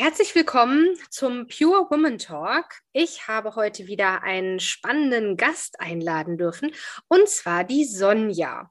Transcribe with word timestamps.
Herzlich 0.00 0.34
willkommen 0.34 0.96
zum 1.10 1.46
Pure 1.46 1.90
Woman 1.90 2.16
Talk. 2.16 2.64
Ich 2.94 3.28
habe 3.28 3.54
heute 3.54 3.86
wieder 3.86 4.22
einen 4.22 4.58
spannenden 4.58 5.36
Gast 5.36 5.78
einladen 5.78 6.38
dürfen, 6.38 6.72
und 7.08 7.28
zwar 7.28 7.64
die 7.64 7.84
Sonja. 7.84 8.70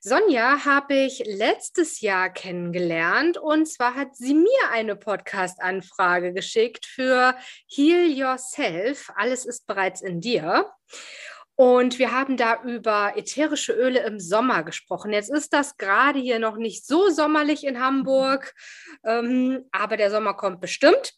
Sonja 0.00 0.66
habe 0.66 0.96
ich 0.96 1.22
letztes 1.24 2.02
Jahr 2.02 2.28
kennengelernt 2.28 3.38
und 3.38 3.70
zwar 3.70 3.94
hat 3.94 4.14
sie 4.14 4.34
mir 4.34 4.70
eine 4.70 4.96
Podcast-Anfrage 4.96 6.34
geschickt 6.34 6.84
für 6.84 7.34
Heal 7.66 8.10
Yourself. 8.10 9.10
Alles 9.16 9.46
ist 9.46 9.66
bereits 9.66 10.02
in 10.02 10.20
dir. 10.20 10.70
Und 11.60 11.98
wir 11.98 12.10
haben 12.10 12.38
da 12.38 12.62
über 12.62 13.18
ätherische 13.18 13.74
Öle 13.74 14.00
im 14.04 14.18
Sommer 14.18 14.62
gesprochen. 14.62 15.12
Jetzt 15.12 15.30
ist 15.30 15.52
das 15.52 15.76
gerade 15.76 16.18
hier 16.18 16.38
noch 16.38 16.56
nicht 16.56 16.86
so 16.86 17.10
sommerlich 17.10 17.66
in 17.66 17.80
Hamburg, 17.80 18.54
ähm, 19.04 19.66
aber 19.70 19.98
der 19.98 20.10
Sommer 20.10 20.32
kommt 20.32 20.62
bestimmt. 20.62 21.12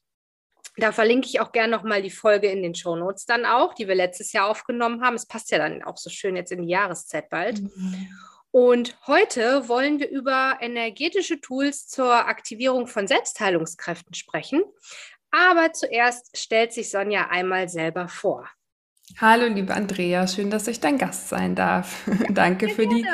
Da 0.78 0.91
verlinke 0.91 1.28
ich 1.28 1.38
auch 1.38 1.53
gerne 1.53 1.70
nochmal 1.70 2.03
die 2.03 2.10
Folge 2.10 2.48
in 2.48 2.60
den 2.60 2.75
Shownotes 2.75 3.25
dann 3.25 3.47
auch, 3.47 3.72
die 3.72 3.86
wir 3.86 3.94
letztes 3.94 4.32
Jahr 4.32 4.48
aufgenommen 4.48 5.00
haben. 5.00 5.14
Es 5.14 5.26
passt 5.26 5.53
ja 5.53 5.58
dann 5.58 5.84
auch 5.84 5.97
so 5.97 6.10
schön 6.10 6.34
jetzt 6.34 6.50
in 6.50 6.62
die 6.62 6.72
Jahreszeit 6.72 7.30
bald. 7.30 7.60
Mhm. 7.60 8.09
Und 8.50 8.98
heute 9.06 9.69
wollen 9.69 10.00
wir 10.00 10.10
über 10.10 10.59
energetische 10.60 11.41
Tools 11.41 11.86
zur 11.86 12.12
Aktivierung 12.12 12.88
von 12.88 13.06
Selbstheilungskräften 13.06 14.14
sprechen. 14.14 14.64
Aber 15.30 15.72
zuerst 15.72 16.36
stellt 16.36 16.72
sich 16.72 16.91
Sonja 16.91 17.28
einmal 17.28 17.69
selber 17.69 18.09
vor. 18.09 18.50
Hallo, 19.21 19.47
liebe 19.47 19.75
Andrea, 19.75 20.27
schön, 20.27 20.50
dass 20.50 20.67
ich 20.67 20.81
dein 20.81 20.99
Gast 20.99 21.28
sein 21.28 21.55
darf. 21.55 22.05
Danke 22.31 22.69
für 22.69 22.87
die 22.87 23.05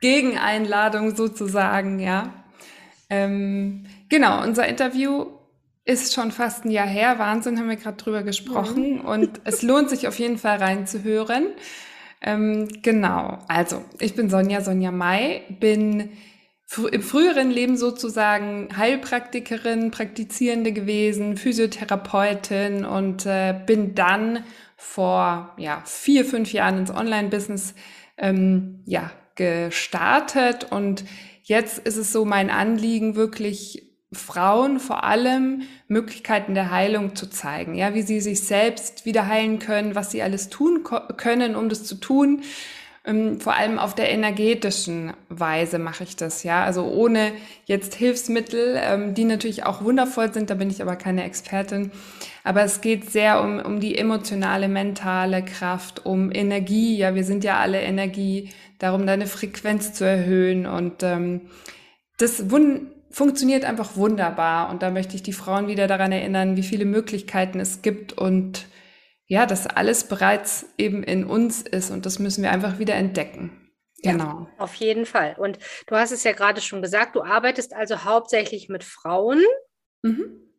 Gegeneinladung 0.00 1.14
sozusagen, 1.14 1.98
ja. 1.98 2.44
Ähm, 3.08 3.86
genau, 4.08 4.42
unser 4.42 4.66
Interview 4.66 5.26
ist 5.84 6.12
schon 6.14 6.32
fast 6.32 6.64
ein 6.64 6.70
Jahr 6.70 6.86
her. 6.86 7.18
Wahnsinn, 7.18 7.58
haben 7.58 7.68
wir 7.68 7.76
gerade 7.76 7.96
drüber 7.96 8.22
gesprochen. 8.22 8.98
Mhm. 8.98 9.00
Und 9.04 9.40
es 9.44 9.62
lohnt 9.62 9.88
sich 9.88 10.08
auf 10.08 10.18
jeden 10.18 10.36
Fall 10.36 10.58
reinzuhören. 10.58 11.46
Ähm, 12.20 12.68
genau, 12.82 13.38
also 13.46 13.84
ich 14.00 14.14
bin 14.14 14.28
Sonja, 14.28 14.62
Sonja 14.62 14.90
Mai, 14.90 15.42
bin 15.60 16.10
im 16.90 17.02
früheren 17.02 17.50
Leben 17.50 17.76
sozusagen 17.76 18.68
Heilpraktikerin, 18.76 19.92
Praktizierende 19.92 20.72
gewesen, 20.72 21.36
Physiotherapeutin 21.36 22.84
und 22.84 23.24
äh, 23.24 23.54
bin 23.66 23.94
dann 23.94 24.42
vor 24.76 25.54
ja, 25.58 25.82
vier, 25.84 26.24
fünf 26.24 26.52
Jahren 26.52 26.78
ins 26.78 26.90
Online-Business 26.90 27.74
ähm, 28.18 28.82
ja, 28.84 29.10
gestartet. 29.34 30.70
Und 30.70 31.04
jetzt 31.42 31.78
ist 31.78 31.96
es 31.96 32.12
so 32.12 32.24
mein 32.24 32.50
Anliegen, 32.50 33.16
wirklich 33.16 33.86
Frauen 34.12 34.78
vor 34.78 35.04
allem 35.04 35.62
Möglichkeiten 35.88 36.54
der 36.54 36.70
Heilung 36.70 37.16
zu 37.16 37.28
zeigen, 37.28 37.74
ja, 37.74 37.94
wie 37.94 38.02
sie 38.02 38.20
sich 38.20 38.42
selbst 38.42 39.04
wieder 39.04 39.26
heilen 39.26 39.58
können, 39.58 39.94
was 39.94 40.10
sie 40.10 40.22
alles 40.22 40.48
tun 40.48 40.84
können, 41.16 41.56
um 41.56 41.68
das 41.68 41.84
zu 41.84 41.96
tun. 41.96 42.42
Ähm, 43.06 43.40
vor 43.40 43.54
allem 43.54 43.78
auf 43.78 43.94
der 43.94 44.10
energetischen 44.10 45.12
Weise 45.28 45.78
mache 45.78 46.02
ich 46.02 46.16
das, 46.16 46.42
ja. 46.42 46.64
Also 46.64 46.84
ohne 46.86 47.32
jetzt 47.64 47.94
Hilfsmittel, 47.94 48.76
ähm, 48.82 49.14
die 49.14 49.24
natürlich 49.24 49.64
auch 49.64 49.82
wundervoll 49.82 50.32
sind, 50.32 50.50
da 50.50 50.54
bin 50.54 50.70
ich 50.70 50.82
aber 50.82 50.96
keine 50.96 51.24
Expertin. 51.24 51.92
Aber 52.42 52.62
es 52.62 52.80
geht 52.80 53.10
sehr 53.10 53.40
um, 53.42 53.60
um 53.60 53.78
die 53.78 53.96
emotionale, 53.96 54.68
mentale 54.68 55.44
Kraft, 55.44 56.04
um 56.04 56.32
Energie. 56.32 56.96
Ja, 56.96 57.14
wir 57.14 57.24
sind 57.24 57.44
ja 57.44 57.58
alle 57.58 57.80
Energie, 57.80 58.50
darum 58.78 59.06
deine 59.06 59.26
Frequenz 59.26 59.92
zu 59.92 60.04
erhöhen. 60.04 60.66
Und 60.66 61.04
ähm, 61.04 61.42
das 62.18 62.44
funktioniert 63.10 63.64
einfach 63.64 63.96
wunderbar. 63.96 64.68
Und 64.70 64.82
da 64.82 64.90
möchte 64.90 65.14
ich 65.14 65.22
die 65.22 65.32
Frauen 65.32 65.68
wieder 65.68 65.86
daran 65.86 66.10
erinnern, 66.10 66.56
wie 66.56 66.64
viele 66.64 66.84
Möglichkeiten 66.84 67.60
es 67.60 67.82
gibt 67.82 68.12
und 68.14 68.66
ja, 69.26 69.46
dass 69.46 69.66
alles 69.66 70.04
bereits 70.04 70.66
eben 70.78 71.02
in 71.02 71.24
uns 71.24 71.62
ist 71.62 71.90
und 71.90 72.06
das 72.06 72.18
müssen 72.18 72.42
wir 72.42 72.52
einfach 72.52 72.78
wieder 72.78 72.94
entdecken. 72.94 73.70
Genau. 74.02 74.24
Ja, 74.24 74.48
auf 74.58 74.74
jeden 74.74 75.06
Fall. 75.06 75.34
Und 75.38 75.58
du 75.86 75.96
hast 75.96 76.12
es 76.12 76.22
ja 76.22 76.32
gerade 76.32 76.60
schon 76.60 76.82
gesagt, 76.82 77.16
du 77.16 77.22
arbeitest 77.22 77.74
also 77.74 78.04
hauptsächlich 78.04 78.68
mit 78.68 78.84
Frauen 78.84 79.42
mhm. 80.02 80.52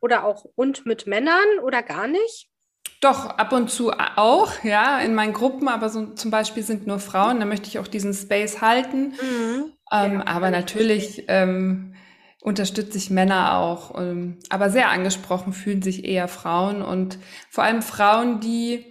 oder 0.00 0.24
auch 0.24 0.44
und 0.56 0.86
mit 0.86 1.06
Männern 1.06 1.58
oder 1.62 1.82
gar 1.82 2.08
nicht? 2.08 2.48
Doch, 3.00 3.26
ab 3.26 3.52
und 3.52 3.70
zu 3.70 3.92
auch, 3.92 4.62
ja, 4.62 5.00
in 5.00 5.14
meinen 5.14 5.32
Gruppen, 5.32 5.68
aber 5.68 5.88
so 5.88 6.06
zum 6.14 6.30
Beispiel 6.30 6.62
sind 6.62 6.86
nur 6.86 6.98
Frauen, 6.98 7.40
da 7.40 7.46
möchte 7.46 7.68
ich 7.68 7.78
auch 7.78 7.86
diesen 7.86 8.12
Space 8.12 8.60
halten. 8.60 9.14
Mhm. 9.20 9.72
Ähm, 9.92 10.12
ja, 10.14 10.26
aber 10.26 10.50
natürlich 10.50 11.24
ähm, 11.28 11.94
unterstütze 12.40 12.98
ich 12.98 13.10
Männer 13.10 13.58
auch. 13.58 13.98
Ähm, 13.98 14.38
aber 14.48 14.70
sehr 14.70 14.90
angesprochen 14.90 15.52
fühlen 15.52 15.82
sich 15.82 16.04
eher 16.04 16.28
Frauen 16.28 16.82
und 16.82 17.18
vor 17.50 17.64
allem 17.64 17.82
Frauen, 17.82 18.40
die 18.40 18.86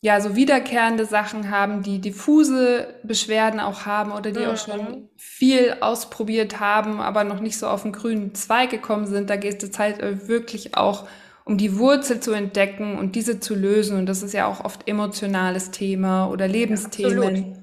ja 0.00 0.20
so 0.20 0.34
wiederkehrende 0.34 1.04
Sachen 1.06 1.50
haben, 1.50 1.82
die 1.82 2.00
diffuse 2.00 2.88
Beschwerden 3.04 3.60
auch 3.60 3.86
haben 3.86 4.10
oder 4.10 4.32
die 4.32 4.40
mhm. 4.40 4.46
auch 4.46 4.56
schon 4.56 5.08
viel 5.16 5.76
ausprobiert 5.80 6.58
haben, 6.58 7.00
aber 7.00 7.22
noch 7.22 7.40
nicht 7.40 7.56
so 7.56 7.68
auf 7.68 7.82
den 7.82 7.92
grünen 7.92 8.34
Zweig 8.34 8.70
gekommen 8.70 9.06
sind. 9.06 9.30
Da 9.30 9.36
geht 9.36 9.62
es 9.62 9.78
halt 9.78 10.28
wirklich 10.28 10.76
auch 10.76 11.06
um 11.44 11.56
die 11.56 11.78
Wurzel 11.78 12.20
zu 12.20 12.32
entdecken 12.32 12.98
und 12.98 13.14
diese 13.14 13.40
zu 13.40 13.54
lösen. 13.54 13.96
Und 13.96 14.06
das 14.06 14.22
ist 14.22 14.32
ja 14.32 14.46
auch 14.46 14.64
oft 14.64 14.88
emotionales 14.88 15.70
Thema 15.70 16.28
oder 16.28 16.48
Lebensthemen. 16.48 17.36
Ja, 17.36 17.56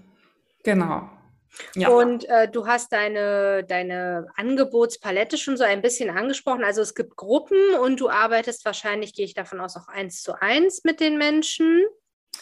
genau. 0.63 1.09
Ja. 1.75 1.89
Und 1.89 2.25
äh, 2.29 2.47
du 2.49 2.67
hast 2.67 2.91
deine, 2.91 3.63
deine 3.63 4.27
Angebotspalette 4.35 5.37
schon 5.37 5.57
so 5.57 5.63
ein 5.63 5.81
bisschen 5.81 6.09
angesprochen. 6.09 6.63
Also 6.63 6.81
es 6.81 6.95
gibt 6.95 7.15
Gruppen 7.15 7.57
und 7.83 7.99
du 7.99 8.09
arbeitest 8.09 8.65
wahrscheinlich, 8.65 9.13
gehe 9.13 9.25
ich 9.25 9.33
davon 9.33 9.59
aus, 9.59 9.75
auch 9.75 9.87
eins 9.87 10.21
zu 10.21 10.39
eins 10.41 10.83
mit 10.83 10.99
den 10.99 11.17
Menschen. 11.17 11.83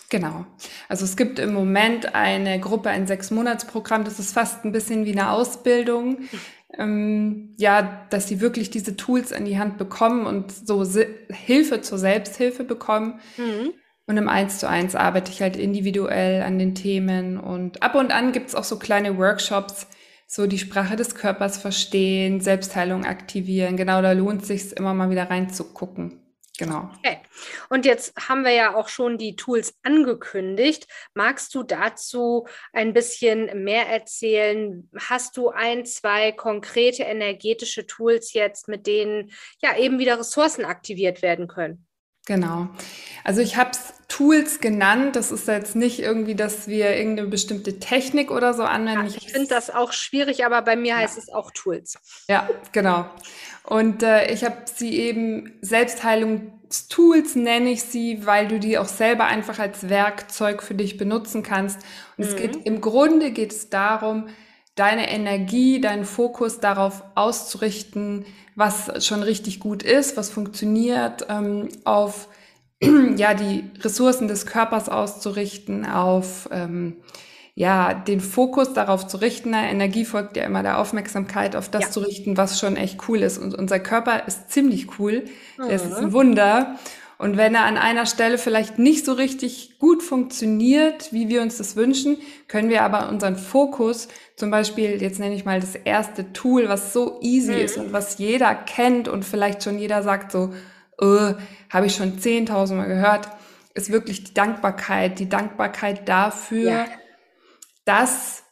Genau. 0.09 0.45
Also 0.87 1.05
es 1.05 1.17
gibt 1.17 1.39
im 1.39 1.53
Moment 1.53 2.15
eine 2.15 2.59
Gruppe, 2.59 2.89
ein 2.89 3.07
Sechs-Monats-Programm, 3.07 4.05
das 4.05 4.19
ist 4.19 4.33
fast 4.33 4.63
ein 4.63 4.71
bisschen 4.71 5.05
wie 5.05 5.11
eine 5.11 5.31
Ausbildung. 5.31 6.29
Ähm, 6.77 7.55
ja, 7.57 8.05
dass 8.09 8.27
sie 8.27 8.41
wirklich 8.41 8.69
diese 8.69 8.97
Tools 8.97 9.31
in 9.31 9.45
die 9.45 9.57
Hand 9.57 9.77
bekommen 9.77 10.25
und 10.25 10.51
so 10.51 10.85
Hilfe 11.29 11.81
zur 11.81 11.97
Selbsthilfe 11.97 12.63
bekommen. 12.63 13.21
Mhm. 13.37 13.73
Und 14.07 14.15
im 14.15 14.29
Eins 14.29 14.59
zu 14.59 14.69
eins 14.69 14.95
arbeite 14.95 15.31
ich 15.31 15.41
halt 15.41 15.57
individuell 15.57 16.41
an 16.41 16.57
den 16.57 16.75
Themen 16.75 17.37
und 17.37 17.83
ab 17.83 17.93
und 17.93 18.13
an 18.13 18.31
gibt's 18.31 18.55
auch 18.55 18.63
so 18.63 18.79
kleine 18.79 19.17
Workshops, 19.17 19.85
so 20.25 20.47
die 20.47 20.59
Sprache 20.59 20.95
des 20.95 21.13
Körpers 21.13 21.57
verstehen, 21.57 22.39
Selbstheilung 22.39 23.05
aktivieren. 23.05 23.75
Genau, 23.75 24.01
da 24.01 24.13
lohnt 24.13 24.45
sich 24.45 24.71
immer 24.77 24.93
mal 24.93 25.09
wieder 25.09 25.29
reinzugucken. 25.29 26.21
Genau. 26.57 26.89
Okay. 26.99 27.19
Und 27.69 27.85
jetzt 27.85 28.15
haben 28.17 28.43
wir 28.43 28.51
ja 28.51 28.75
auch 28.75 28.87
schon 28.87 29.17
die 29.17 29.35
Tools 29.35 29.75
angekündigt. 29.83 30.87
Magst 31.13 31.53
du 31.53 31.63
dazu 31.63 32.47
ein 32.73 32.93
bisschen 32.93 33.63
mehr 33.63 33.87
erzählen? 33.87 34.89
Hast 34.97 35.37
du 35.37 35.49
ein, 35.49 35.85
zwei 35.85 36.31
konkrete 36.31 37.03
energetische 37.03 37.85
Tools 37.85 38.33
jetzt, 38.33 38.67
mit 38.67 38.87
denen 38.87 39.31
ja 39.61 39.77
eben 39.77 39.99
wieder 39.99 40.17
Ressourcen 40.17 40.65
aktiviert 40.65 41.21
werden 41.21 41.47
können? 41.47 41.86
Genau. 42.27 42.67
Also 43.23 43.41
ich 43.41 43.55
habe 43.55 43.71
es 43.71 43.93
Tools 44.09 44.59
genannt. 44.59 45.15
Das 45.15 45.31
ist 45.31 45.47
jetzt 45.47 45.75
nicht 45.75 45.99
irgendwie, 45.99 46.35
dass 46.35 46.67
wir 46.67 46.95
irgendeine 46.95 47.29
bestimmte 47.29 47.79
Technik 47.79 48.31
oder 48.31 48.53
so 48.53 48.63
anwenden. 48.63 49.07
Ja, 49.07 49.17
ich 49.17 49.31
finde 49.31 49.47
das 49.47 49.69
auch 49.69 49.93
schwierig, 49.93 50.45
aber 50.45 50.61
bei 50.61 50.75
mir 50.75 50.89
ja. 50.89 50.97
heißt 50.97 51.17
es 51.17 51.29
auch 51.29 51.51
Tools. 51.51 51.97
Ja, 52.29 52.49
genau. 52.73 53.05
Und 53.63 54.03
äh, 54.03 54.31
ich 54.31 54.43
habe 54.43 54.57
sie 54.65 54.97
eben 54.97 55.57
Selbstheilungstools 55.61 57.35
nenne 57.35 57.71
ich 57.71 57.83
sie, 57.83 58.25
weil 58.25 58.47
du 58.47 58.59
die 58.59 58.77
auch 58.77 58.87
selber 58.87 59.25
einfach 59.25 59.59
als 59.59 59.89
Werkzeug 59.89 60.63
für 60.63 60.75
dich 60.75 60.97
benutzen 60.97 61.43
kannst. 61.43 61.79
Und 62.17 62.25
mhm. 62.25 62.29
es 62.29 62.35
geht 62.35 62.65
im 62.65 62.81
Grunde 62.81 63.31
geht 63.31 63.51
es 63.51 63.69
darum, 63.69 64.27
deine 64.77 65.11
Energie, 65.11 65.81
deinen 65.81 66.05
Fokus 66.05 66.61
darauf 66.61 67.03
auszurichten, 67.15 68.25
was 68.55 69.05
schon 69.05 69.23
richtig 69.23 69.59
gut 69.59 69.83
ist, 69.83 70.15
was 70.15 70.29
funktioniert, 70.29 71.25
ähm, 71.29 71.67
auf 71.83 72.29
ja 73.17 73.33
die 73.33 73.69
Ressourcen 73.81 74.27
des 74.27 74.45
Körpers 74.45 74.87
auszurichten, 74.87 75.85
auf 75.85 76.47
ähm, 76.51 76.97
ja, 77.55 77.95
den 77.95 78.19
Fokus 78.19 78.73
darauf 78.73 79.07
zu 79.07 79.17
richten, 79.17 79.49
na, 79.49 79.63
Energie 79.63 80.05
folgt 80.05 80.37
ja 80.37 80.43
immer 80.43 80.61
der 80.61 80.77
Aufmerksamkeit, 80.77 81.55
auf 81.55 81.69
das 81.69 81.85
ja. 81.85 81.89
zu 81.89 82.01
richten, 82.01 82.37
was 82.37 82.59
schon 82.59 82.77
echt 82.77 83.09
cool 83.09 83.23
ist. 83.23 83.39
Und 83.39 83.55
unser 83.55 83.79
Körper 83.79 84.27
ist 84.27 84.51
ziemlich 84.51 84.99
cool. 84.99 85.25
Mhm. 85.57 85.65
ist 85.65 85.91
ein 85.91 86.13
Wunder. 86.13 86.75
Und 87.17 87.35
wenn 87.35 87.55
er 87.55 87.65
an 87.65 87.77
einer 87.77 88.05
Stelle 88.05 88.37
vielleicht 88.37 88.77
nicht 88.77 89.05
so 89.05 89.13
richtig 89.13 89.79
gut 89.79 90.03
funktioniert, 90.03 91.11
wie 91.11 91.29
wir 91.29 91.41
uns 91.41 91.57
das 91.57 91.75
wünschen, 91.75 92.17
können 92.47 92.69
wir 92.69 92.83
aber 92.83 93.09
unseren 93.09 93.37
Fokus, 93.37 94.07
zum 94.35 94.51
Beispiel, 94.51 95.01
jetzt 95.01 95.19
nenne 95.19 95.35
ich 95.35 95.45
mal 95.45 95.59
das 95.59 95.75
erste 95.75 96.31
Tool, 96.31 96.69
was 96.69 96.93
so 96.93 97.19
easy 97.21 97.53
mhm. 97.53 97.59
ist 97.59 97.77
und 97.77 97.93
was 97.93 98.19
jeder 98.19 98.53
kennt 98.53 99.07
und 99.07 99.25
vielleicht 99.25 99.63
schon 99.63 99.79
jeder 99.79 100.03
sagt 100.03 100.31
so, 100.31 100.53
äh, 100.99 101.33
habe 101.71 101.87
ich 101.87 101.95
schon 101.95 102.19
10.000 102.19 102.75
Mal 102.75 102.87
gehört, 102.87 103.29
ist 103.73 103.91
wirklich 103.91 104.23
die 104.23 104.33
Dankbarkeit, 104.33 105.17
die 105.19 105.29
Dankbarkeit 105.29 106.07
dafür, 106.07 106.71
ja 106.71 106.85
dass 107.87 108.43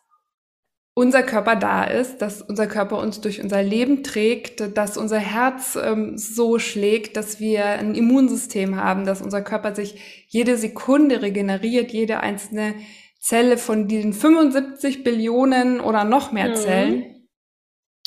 unser 0.97 1.23
Körper 1.23 1.57
da 1.57 1.83
ist, 1.83 2.19
dass 2.19 2.41
unser 2.41 2.67
Körper 2.67 2.99
uns 2.99 3.19
durch 3.19 3.43
unser 3.43 3.61
Leben 3.61 4.01
trägt, 4.01 4.77
dass 4.77 4.97
unser 4.97 5.19
Herz 5.19 5.77
ähm, 5.79 6.17
so 6.17 6.57
schlägt, 6.57 7.17
dass 7.17 7.41
wir 7.41 7.65
ein 7.65 7.95
Immunsystem 7.95 8.77
haben, 8.77 9.05
dass 9.05 9.21
unser 9.21 9.41
Körper 9.41 9.75
sich 9.75 10.25
jede 10.29 10.57
Sekunde 10.57 11.21
regeneriert, 11.21 11.91
jede 11.91 12.21
einzelne 12.21 12.75
Zelle 13.19 13.57
von 13.57 13.89
diesen 13.89 14.13
75 14.13 15.03
Billionen 15.03 15.81
oder 15.81 16.05
noch 16.05 16.31
mehr 16.31 16.49
mhm. 16.49 16.55
Zellen. 16.55 17.27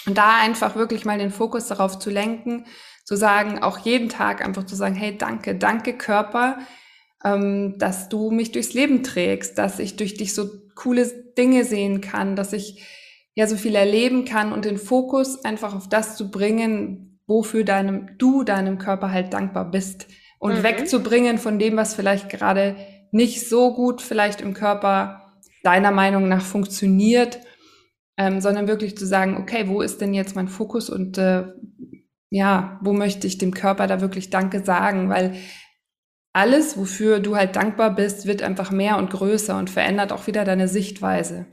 Und 0.07 0.17
da 0.17 0.41
einfach 0.41 0.75
wirklich 0.75 1.05
mal 1.05 1.19
den 1.19 1.31
Fokus 1.31 1.67
darauf 1.67 1.99
zu 1.99 2.09
lenken, 2.09 2.65
zu 3.05 3.17
sagen, 3.17 3.59
auch 3.59 3.79
jeden 3.79 4.09
Tag 4.09 4.43
einfach 4.43 4.65
zu 4.65 4.77
sagen, 4.77 4.95
hey, 4.95 5.19
danke, 5.19 5.57
danke 5.57 5.93
Körper, 5.93 6.59
ähm, 7.23 7.75
dass 7.79 8.09
du 8.09 8.31
mich 8.31 8.53
durchs 8.53 8.73
Leben 8.73 9.03
trägst, 9.03 9.59
dass 9.59 9.79
ich 9.79 9.97
durch 9.97 10.15
dich 10.15 10.35
so 10.35 10.49
coole 10.75 11.28
Dinge 11.39 11.65
sehen 11.65 12.01
kann, 12.01 12.37
dass 12.37 12.53
ich 12.53 12.85
ja 13.35 13.47
so 13.47 13.57
viel 13.57 13.77
erleben 13.77 14.25
kann 14.25 14.53
und 14.53 14.65
den 14.65 14.77
Fokus 14.77 15.45
einfach 15.45 15.75
auf 15.75 15.89
das 15.89 16.17
zu 16.17 16.31
bringen, 16.31 17.21
wofür 17.27 17.63
deinem, 17.65 18.19
du 18.19 18.43
deinem 18.43 18.79
Körper 18.79 19.13
halt 19.13 19.33
dankbar 19.33 19.71
bist 19.71 20.09
und 20.39 20.59
mhm. 20.59 20.63
wegzubringen 20.65 21.39
von 21.39 21.59
dem, 21.59 21.77
was 21.77 21.95
vielleicht 21.95 22.29
gerade 22.29 22.77
nicht 23.13 23.49
so 23.49 23.75
gut 23.75 24.03
vielleicht 24.03 24.41
im 24.41 24.55
Körper 24.55 25.35
deiner 25.63 25.93
Meinung 25.93 26.29
nach 26.29 26.43
funktioniert, 26.43 27.41
ähm, 28.17 28.41
sondern 28.41 28.67
wirklich 28.67 28.97
zu 28.97 29.07
sagen, 29.07 29.37
okay, 29.37 29.69
wo 29.69 29.81
ist 29.83 30.01
denn 30.01 30.15
jetzt 30.15 30.37
mein 30.37 30.49
Fokus 30.49 30.91
und 30.91 31.19
äh, 31.19 31.45
ja, 32.31 32.79
wo 32.83 32.93
möchte 32.93 33.27
ich 33.27 33.39
dem 33.39 33.55
Körper 33.55 33.87
da 33.87 34.01
wirklich 34.01 34.31
Danke 34.31 34.65
sagen, 34.65 35.09
weil 35.09 35.35
alles, 36.33 36.77
wofür 36.77 37.21
du 37.21 37.37
halt 37.37 37.57
dankbar 37.57 37.95
bist, 37.95 38.27
wird 38.27 38.43
einfach 38.43 38.71
mehr 38.71 38.97
und 38.97 39.11
größer 39.11 39.57
und 39.57 39.71
verändert 39.71 40.13
auch 40.13 40.27
wieder 40.27 40.45
deine 40.45 40.69
Sichtweise. 40.69 41.47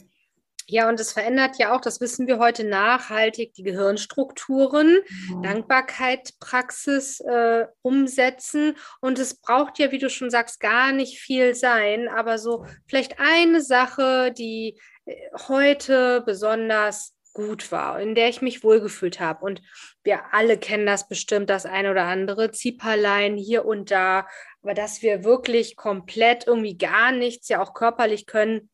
Ja, 0.68 0.89
und 0.89 1.00
es 1.00 1.13
verändert 1.13 1.57
ja 1.60 1.75
auch, 1.75 1.81
das 1.81 2.01
wissen 2.01 2.25
wir 2.25 2.39
heute 2.39 2.63
nachhaltig, 2.63 3.54
die 3.54 3.62
Gehirnstrukturen, 3.62 4.98
mhm. 5.30 5.44
Dankbarkeit, 5.44 6.31
Praxis 6.39 7.19
äh, 7.19 7.68
umsetzen. 7.83 8.75
Und 9.00 9.19
es 9.19 9.39
braucht 9.39 9.77
ja, 9.77 9.92
wie 9.92 10.00
du 10.00 10.10
schon 10.10 10.31
sagst, 10.31 10.60
gar 10.60 10.92
nicht 10.92 11.19
viel 11.19 11.54
sein, 11.54 12.07
aber 12.07 12.39
so 12.39 12.66
vielleicht 12.88 13.19
eine 13.19 13.62
Sache, 13.62 14.33
die 14.36 14.80
äh, 15.06 15.16
heute 15.48 16.24
besonders 16.25 17.15
gut 17.36 17.72
war, 17.72 18.00
in 18.00 18.16
der 18.16 18.30
ich 18.30 18.42
mich 18.42 18.64
wohlgefühlt 18.64 19.20
habe. 19.20 19.46
Und 19.46 19.62
wir 20.04 20.34
alle 20.34 20.58
kennen 20.58 20.88
das 20.88 21.08
bestimmt, 21.08 21.52
das 21.52 21.68
ein 21.68 21.86
oder 21.86 22.06
andere 22.06 22.50
Zieperlein 22.50 23.38
hier 23.38 23.66
und 23.66 23.92
da, 23.92 24.28
aber 24.64 24.74
dass 24.74 25.04
wir 25.04 25.24
wirklich 25.24 25.76
komplett 25.76 26.48
irgendwie 26.48 26.78
gar 26.78 27.12
nichts 27.12 27.50
ja 27.50 27.62
auch 27.62 27.76
körperlich 27.76 28.26
können, 28.26 28.72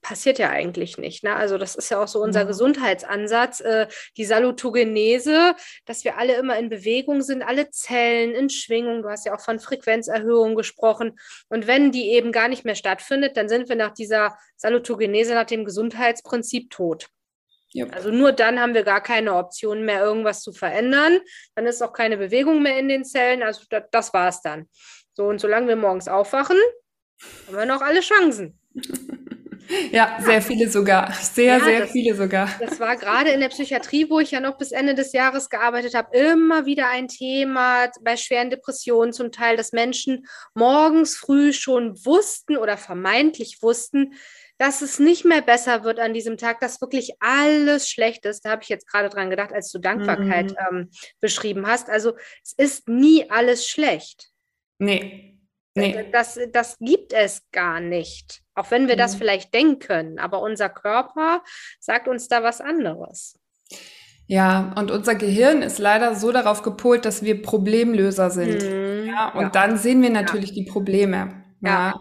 passiert 0.00 0.38
ja 0.38 0.50
eigentlich 0.50 0.98
nicht. 0.98 1.24
Ne? 1.24 1.34
Also 1.34 1.58
das 1.58 1.74
ist 1.74 1.90
ja 1.90 2.02
auch 2.02 2.08
so 2.08 2.20
unser 2.22 2.40
ja. 2.40 2.46
Gesundheitsansatz, 2.46 3.60
äh, 3.60 3.86
die 4.16 4.24
Salutogenese, 4.24 5.54
dass 5.84 6.04
wir 6.04 6.18
alle 6.18 6.34
immer 6.36 6.58
in 6.58 6.68
Bewegung 6.68 7.22
sind, 7.22 7.42
alle 7.42 7.70
Zellen 7.70 8.34
in 8.34 8.50
Schwingung. 8.50 9.02
Du 9.02 9.08
hast 9.08 9.26
ja 9.26 9.34
auch 9.34 9.40
von 9.40 9.60
Frequenzerhöhung 9.60 10.54
gesprochen. 10.54 11.18
Und 11.48 11.66
wenn 11.66 11.92
die 11.92 12.10
eben 12.10 12.32
gar 12.32 12.48
nicht 12.48 12.64
mehr 12.64 12.74
stattfindet, 12.74 13.36
dann 13.36 13.48
sind 13.48 13.68
wir 13.68 13.76
nach 13.76 13.92
dieser 13.92 14.36
Salutogenese, 14.56 15.34
nach 15.34 15.46
dem 15.46 15.64
Gesundheitsprinzip 15.64 16.70
tot. 16.70 17.08
Yep. 17.74 17.94
Also 17.94 18.10
nur 18.10 18.32
dann 18.32 18.60
haben 18.60 18.74
wir 18.74 18.84
gar 18.84 19.02
keine 19.02 19.34
Option 19.34 19.84
mehr, 19.84 20.00
irgendwas 20.00 20.42
zu 20.42 20.52
verändern. 20.52 21.18
Dann 21.54 21.66
ist 21.66 21.82
auch 21.82 21.92
keine 21.92 22.16
Bewegung 22.16 22.62
mehr 22.62 22.78
in 22.78 22.88
den 22.88 23.04
Zellen. 23.04 23.42
Also 23.42 23.64
das, 23.68 23.84
das 23.90 24.14
war 24.14 24.28
es 24.28 24.40
dann. 24.40 24.68
So, 25.12 25.24
und 25.24 25.40
solange 25.40 25.68
wir 25.68 25.76
morgens 25.76 26.08
aufwachen, 26.08 26.58
haben 27.46 27.56
wir 27.56 27.66
noch 27.66 27.82
alle 27.82 28.00
Chancen. 28.00 28.58
Ja, 29.90 30.18
sehr 30.20 30.42
viele 30.42 30.68
sogar. 30.70 31.12
Sehr, 31.12 31.58
ja, 31.58 31.64
sehr 31.64 31.80
das, 31.80 31.90
viele 31.90 32.14
sogar. 32.14 32.48
Das 32.60 32.78
war 32.80 32.96
gerade 32.96 33.30
in 33.30 33.40
der 33.40 33.48
Psychiatrie, 33.48 34.08
wo 34.08 34.20
ich 34.20 34.30
ja 34.30 34.40
noch 34.40 34.58
bis 34.58 34.72
Ende 34.72 34.94
des 34.94 35.12
Jahres 35.12 35.48
gearbeitet 35.48 35.94
habe, 35.94 36.16
immer 36.16 36.66
wieder 36.66 36.88
ein 36.88 37.08
Thema 37.08 37.90
bei 38.02 38.16
schweren 38.16 38.50
Depressionen 38.50 39.12
zum 39.12 39.32
Teil, 39.32 39.56
dass 39.56 39.72
Menschen 39.72 40.26
morgens 40.54 41.16
früh 41.16 41.52
schon 41.52 41.94
wussten 42.04 42.56
oder 42.56 42.76
vermeintlich 42.76 43.58
wussten, 43.62 44.14
dass 44.58 44.82
es 44.82 44.98
nicht 44.98 45.24
mehr 45.24 45.42
besser 45.42 45.84
wird 45.84 46.00
an 46.00 46.14
diesem 46.14 46.36
Tag, 46.36 46.60
dass 46.60 46.80
wirklich 46.80 47.12
alles 47.20 47.88
schlecht 47.88 48.24
ist. 48.24 48.44
Da 48.44 48.50
habe 48.50 48.62
ich 48.62 48.68
jetzt 48.68 48.88
gerade 48.88 49.08
dran 49.08 49.30
gedacht, 49.30 49.52
als 49.52 49.70
du 49.70 49.78
Dankbarkeit 49.78 50.52
mhm. 50.52 50.78
ähm, 50.78 50.90
beschrieben 51.20 51.66
hast. 51.66 51.90
Also 51.90 52.14
es 52.42 52.54
ist 52.56 52.88
nie 52.88 53.28
alles 53.30 53.68
schlecht. 53.68 54.30
Nee. 54.78 55.35
Nee. 55.76 56.08
Das, 56.12 56.38
das 56.52 56.76
gibt 56.80 57.12
es 57.12 57.42
gar 57.52 57.80
nicht. 57.80 58.42
Auch 58.54 58.70
wenn 58.70 58.88
wir 58.88 58.94
mhm. 58.94 59.00
das 59.00 59.14
vielleicht 59.16 59.54
denken, 59.54 60.18
aber 60.18 60.40
unser 60.40 60.68
Körper 60.68 61.42
sagt 61.80 62.08
uns 62.08 62.28
da 62.28 62.42
was 62.42 62.60
anderes. 62.60 63.38
Ja, 64.28 64.74
und 64.76 64.90
unser 64.90 65.14
Gehirn 65.14 65.62
ist 65.62 65.78
leider 65.78 66.16
so 66.16 66.32
darauf 66.32 66.62
gepolt, 66.62 67.04
dass 67.04 67.22
wir 67.22 67.42
Problemlöser 67.42 68.30
sind. 68.30 68.62
Mhm. 68.62 69.08
Ja, 69.08 69.28
und 69.28 69.42
ja. 69.42 69.48
dann 69.50 69.78
sehen 69.78 70.02
wir 70.02 70.10
natürlich 70.10 70.50
ja. 70.50 70.64
die 70.64 70.70
Probleme. 70.70 71.44
Ja. 71.60 71.70
ja. 71.70 71.94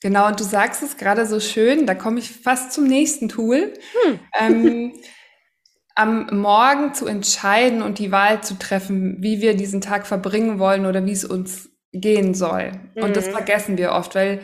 Genau, 0.00 0.28
und 0.28 0.38
du 0.38 0.44
sagst 0.44 0.82
es 0.84 0.96
gerade 0.96 1.26
so 1.26 1.40
schön, 1.40 1.86
da 1.86 1.94
komme 1.96 2.20
ich 2.20 2.30
fast 2.30 2.72
zum 2.72 2.84
nächsten 2.84 3.28
Tool. 3.28 3.74
Hm. 4.04 4.20
Ähm, 4.38 4.92
am 5.96 6.28
Morgen 6.30 6.94
zu 6.94 7.08
entscheiden 7.08 7.82
und 7.82 7.98
die 7.98 8.12
Wahl 8.12 8.40
zu 8.40 8.56
treffen, 8.56 9.16
wie 9.20 9.40
wir 9.40 9.56
diesen 9.56 9.80
Tag 9.80 10.06
verbringen 10.06 10.60
wollen 10.60 10.86
oder 10.86 11.04
wie 11.04 11.10
es 11.10 11.24
uns 11.24 11.70
gehen 11.92 12.34
soll. 12.34 12.72
Mhm. 12.94 13.02
Und 13.02 13.16
das 13.16 13.28
mhm. 13.28 13.32
vergessen 13.32 13.78
wir 13.78 13.92
oft, 13.92 14.14
weil 14.14 14.40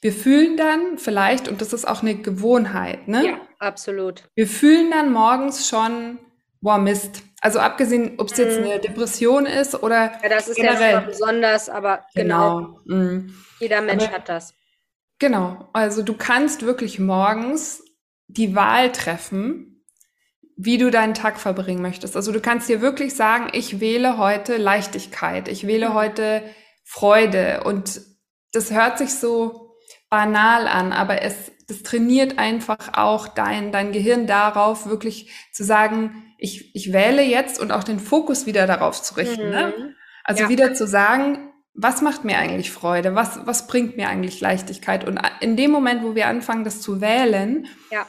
wir 0.00 0.12
fühlen 0.12 0.56
dann 0.56 0.98
vielleicht, 0.98 1.48
und 1.48 1.60
das 1.60 1.72
ist 1.72 1.86
auch 1.86 2.02
eine 2.02 2.16
Gewohnheit, 2.16 3.08
ne? 3.08 3.26
Ja, 3.26 3.40
absolut. 3.58 4.24
Wir 4.34 4.46
fühlen 4.46 4.90
dann 4.90 5.12
morgens 5.12 5.68
schon, 5.68 6.18
boah, 6.60 6.78
Mist. 6.78 7.22
Also 7.40 7.58
abgesehen, 7.60 8.14
ob 8.18 8.30
es 8.30 8.38
jetzt 8.38 8.58
mhm. 8.58 8.66
eine 8.66 8.80
Depression 8.80 9.46
ist 9.46 9.82
oder. 9.82 10.12
Ja, 10.22 10.28
das 10.28 10.48
ist 10.48 10.56
generell. 10.56 10.92
ja 10.92 11.00
besonders, 11.00 11.68
aber 11.68 12.04
genau. 12.14 12.78
genau. 12.84 13.02
Mhm. 13.02 13.34
Jeder 13.60 13.82
Mensch 13.82 14.04
aber, 14.04 14.14
hat 14.14 14.28
das. 14.28 14.54
Genau, 15.18 15.68
also 15.72 16.02
du 16.02 16.14
kannst 16.14 16.64
wirklich 16.66 16.98
morgens 16.98 17.82
die 18.28 18.54
Wahl 18.54 18.92
treffen, 18.92 19.84
wie 20.56 20.78
du 20.78 20.90
deinen 20.90 21.14
Tag 21.14 21.38
verbringen 21.38 21.82
möchtest. 21.82 22.16
Also 22.16 22.32
du 22.32 22.40
kannst 22.40 22.68
dir 22.68 22.80
wirklich 22.80 23.14
sagen, 23.14 23.48
ich 23.52 23.80
wähle 23.80 24.18
heute 24.18 24.56
Leichtigkeit, 24.56 25.48
ich 25.48 25.66
wähle 25.66 25.90
mhm. 25.90 25.94
heute 25.94 26.42
Freude 26.88 27.64
und 27.64 28.00
das 28.52 28.70
hört 28.70 28.96
sich 28.96 29.12
so 29.12 29.74
banal 30.08 30.68
an, 30.68 30.92
aber 30.92 31.22
es 31.22 31.52
das 31.68 31.82
trainiert 31.82 32.38
einfach 32.38 32.94
auch 32.96 33.26
dein 33.26 33.72
dein 33.72 33.90
Gehirn 33.90 34.28
darauf 34.28 34.86
wirklich 34.86 35.32
zu 35.52 35.64
sagen, 35.64 36.32
ich 36.38 36.74
ich 36.76 36.92
wähle 36.92 37.22
jetzt 37.22 37.58
und 37.58 37.72
auch 37.72 37.82
den 37.82 37.98
Fokus 37.98 38.46
wieder 38.46 38.68
darauf 38.68 39.02
zu 39.02 39.14
richten, 39.16 39.50
ne? 39.50 39.74
mhm. 39.76 39.82
ne? 39.82 39.94
Also 40.22 40.44
ja. 40.44 40.48
wieder 40.48 40.74
zu 40.74 40.86
sagen, 40.86 41.52
was 41.76 42.02
macht 42.02 42.24
mir 42.24 42.38
eigentlich 42.38 42.72
Freude? 42.72 43.14
Was, 43.14 43.46
was 43.46 43.66
bringt 43.66 43.96
mir 43.96 44.08
eigentlich 44.08 44.40
Leichtigkeit? 44.40 45.06
Und 45.06 45.20
in 45.40 45.56
dem 45.56 45.70
Moment, 45.70 46.02
wo 46.02 46.14
wir 46.14 46.26
anfangen, 46.26 46.64
das 46.64 46.80
zu 46.80 47.00
wählen, 47.00 47.66
ja. 47.90 48.06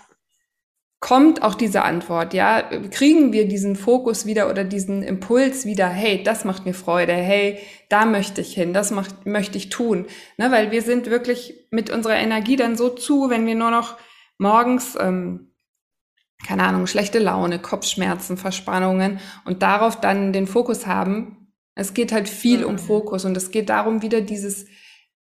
Kommt 1.07 1.41
auch 1.41 1.55
diese 1.55 1.83
Antwort, 1.83 2.33
ja? 2.33 2.63
Kriegen 2.91 3.31
wir 3.31 3.47
diesen 3.47 3.77
Fokus 3.77 4.25
wieder 4.25 4.49
oder 4.49 4.65
diesen 4.65 5.03
Impuls 5.03 5.65
wieder, 5.65 5.87
hey, 5.87 6.21
das 6.21 6.43
macht 6.43 6.65
mir 6.65 6.73
Freude, 6.73 7.13
hey, 7.13 7.59
da 7.87 8.05
möchte 8.05 8.41
ich 8.41 8.53
hin, 8.53 8.73
das 8.73 8.91
macht, 8.91 9.25
möchte 9.25 9.57
ich 9.57 9.69
tun. 9.69 10.07
Ne? 10.35 10.51
Weil 10.51 10.71
wir 10.71 10.81
sind 10.81 11.09
wirklich 11.09 11.65
mit 11.71 11.89
unserer 11.89 12.17
Energie 12.17 12.57
dann 12.57 12.75
so 12.75 12.89
zu, 12.89 13.29
wenn 13.29 13.47
wir 13.47 13.55
nur 13.55 13.71
noch 13.71 13.95
morgens, 14.37 14.97
ähm, 14.99 15.53
keine 16.45 16.63
Ahnung, 16.63 16.87
schlechte 16.87 17.19
Laune, 17.19 17.59
Kopfschmerzen, 17.59 18.35
Verspannungen 18.35 19.21
und 19.45 19.61
darauf 19.63 20.01
dann 20.01 20.33
den 20.33 20.45
Fokus 20.45 20.87
haben, 20.87 21.53
es 21.73 21.93
geht 21.93 22.11
halt 22.11 22.27
viel 22.27 22.59
mhm. 22.59 22.65
um 22.65 22.77
Fokus 22.77 23.23
und 23.23 23.37
es 23.37 23.51
geht 23.51 23.69
darum, 23.69 24.01
wieder 24.01 24.19
dieses, 24.19 24.65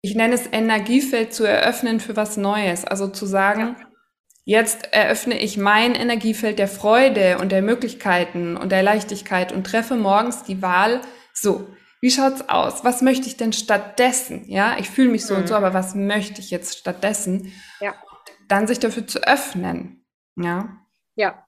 ich 0.02 0.16
nenne 0.16 0.34
es 0.34 0.46
Energiefeld 0.52 1.32
zu 1.32 1.44
eröffnen 1.44 1.98
für 1.98 2.14
was 2.14 2.36
Neues. 2.36 2.84
Also 2.84 3.08
zu 3.08 3.24
sagen, 3.24 3.76
ja. 3.80 3.86
Jetzt 4.44 4.92
eröffne 4.92 5.38
ich 5.38 5.56
mein 5.56 5.94
Energiefeld 5.94 6.58
der 6.58 6.68
Freude 6.68 7.38
und 7.38 7.52
der 7.52 7.62
Möglichkeiten 7.62 8.56
und 8.56 8.72
der 8.72 8.82
Leichtigkeit 8.82 9.52
und 9.52 9.64
treffe 9.64 9.96
morgens 9.96 10.42
die 10.42 10.62
Wahl, 10.62 11.00
so, 11.32 11.68
wie 12.00 12.10
schaut's 12.10 12.48
aus? 12.48 12.84
Was 12.84 13.00
möchte 13.00 13.28
ich 13.28 13.36
denn 13.36 13.52
stattdessen? 13.52 14.44
Ja, 14.48 14.76
ich 14.78 14.90
fühle 14.90 15.10
mich 15.10 15.24
so 15.24 15.34
mhm. 15.34 15.40
und 15.40 15.46
so, 15.46 15.54
mhm. 15.54 15.64
aber 15.64 15.74
was 15.74 15.94
möchte 15.94 16.40
ich 16.40 16.50
jetzt 16.50 16.76
stattdessen? 16.78 17.52
Ja. 17.80 17.94
Dann 18.48 18.66
sich 18.66 18.80
dafür 18.80 19.06
zu 19.06 19.20
öffnen. 19.20 20.04
Ja. 20.36 20.76
Ja. 21.14 21.46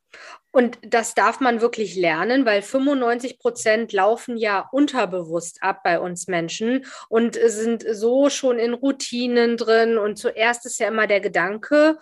Und 0.53 0.79
das 0.83 1.17
darf 1.17 1.41
man 1.41 1.61
wirklich 1.61 1.97
lernen, 1.97 2.47
weil 2.47 2.63
95 2.63 3.41
Prozent 3.41 3.93
laufen 3.93 4.37
ja 4.37 4.69
unterbewusst 4.71 5.59
ab 5.61 5.83
bei 5.83 5.99
uns 5.99 6.29
Menschen 6.29 6.87
und 7.09 7.35
sind 7.35 7.85
so 7.91 8.31
schon 8.31 8.61
in 8.61 8.73
Routinen 8.73 9.57
drin. 9.57 9.99
Und 9.99 10.17
zuerst 10.17 10.65
ist 10.67 10.79
ja 10.79 10.87
immer 10.87 11.09
der 11.09 11.21
Gedanke, 11.21 11.99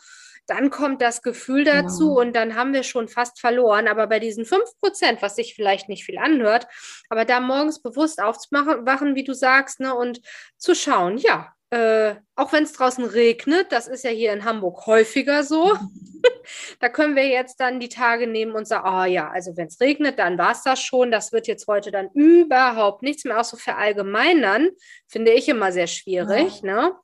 dann 0.53 0.71
kommt 0.71 1.01
das 1.01 1.23
Gefühl 1.23 1.65
dazu 1.65 2.09
genau. 2.09 2.21
und 2.21 2.37
dann 2.37 2.55
haben 2.55 2.75
wir 2.75 2.83
schon 2.83 3.09
fast 3.09 3.41
verloren. 3.41 3.89
Aber 3.89 4.07
bei 4.07 4.19
diesen 4.19 4.45
5 4.45 4.63
Prozent, 4.81 5.23
was 5.23 5.37
sich 5.37 5.55
vielleicht 5.55 5.89
nicht 5.89 6.05
viel 6.05 6.19
anhört, 6.19 6.67
aber 7.09 7.25
da 7.25 7.41
morgens 7.41 7.81
bewusst 7.81 8.23
aufzuwachen, 8.23 9.15
wie 9.15 9.25
du 9.25 9.33
sagst, 9.33 9.81
ne, 9.81 9.95
und 9.95 10.21
zu 10.59 10.75
schauen, 10.75 11.17
ja, 11.17 11.55
äh, 11.71 12.17
auch 12.37 12.53
wenn 12.53 12.65
es 12.65 12.75
draußen 12.75 13.05
regnet, 13.05 13.73
das 13.73 13.89
ist 13.89 14.05
ja 14.05 14.11
hier 14.11 14.35
in 14.35 14.45
Hamburg 14.45 14.85
häufiger 14.85 15.43
so, 15.43 15.75
da 16.81 16.91
können 16.91 17.17
wir 17.17 17.27
jetzt 17.27 17.61
dann 17.61 17.81
die 17.81 17.89
Tage 17.89 18.27
nehmen 18.27 18.53
und 18.53 18.69
sagen, 18.69 18.85
ah 18.87 19.03
oh 19.03 19.07
ja, 19.07 19.31
also 19.31 19.57
wenn 19.57 19.69
es 19.69 19.81
regnet, 19.81 20.19
dann 20.19 20.37
war 20.37 20.53
es 20.53 20.63
das 20.63 20.83
schon. 20.83 21.11
Das 21.11 21.33
wird 21.33 21.47
jetzt 21.47 21.67
heute 21.69 21.91
dann 21.91 22.11
überhaupt 22.13 23.03
nichts 23.03 23.25
mehr 23.25 23.41
auch 23.41 23.45
so 23.45 23.57
verallgemeinern, 23.57 24.69
finde 25.09 25.33
ich 25.33 25.49
immer 25.49 25.73
sehr 25.73 25.87
schwierig. 25.87 26.61
Ja. 26.61 26.75
Ne? 26.75 26.97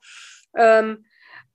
Ähm, 0.55 1.05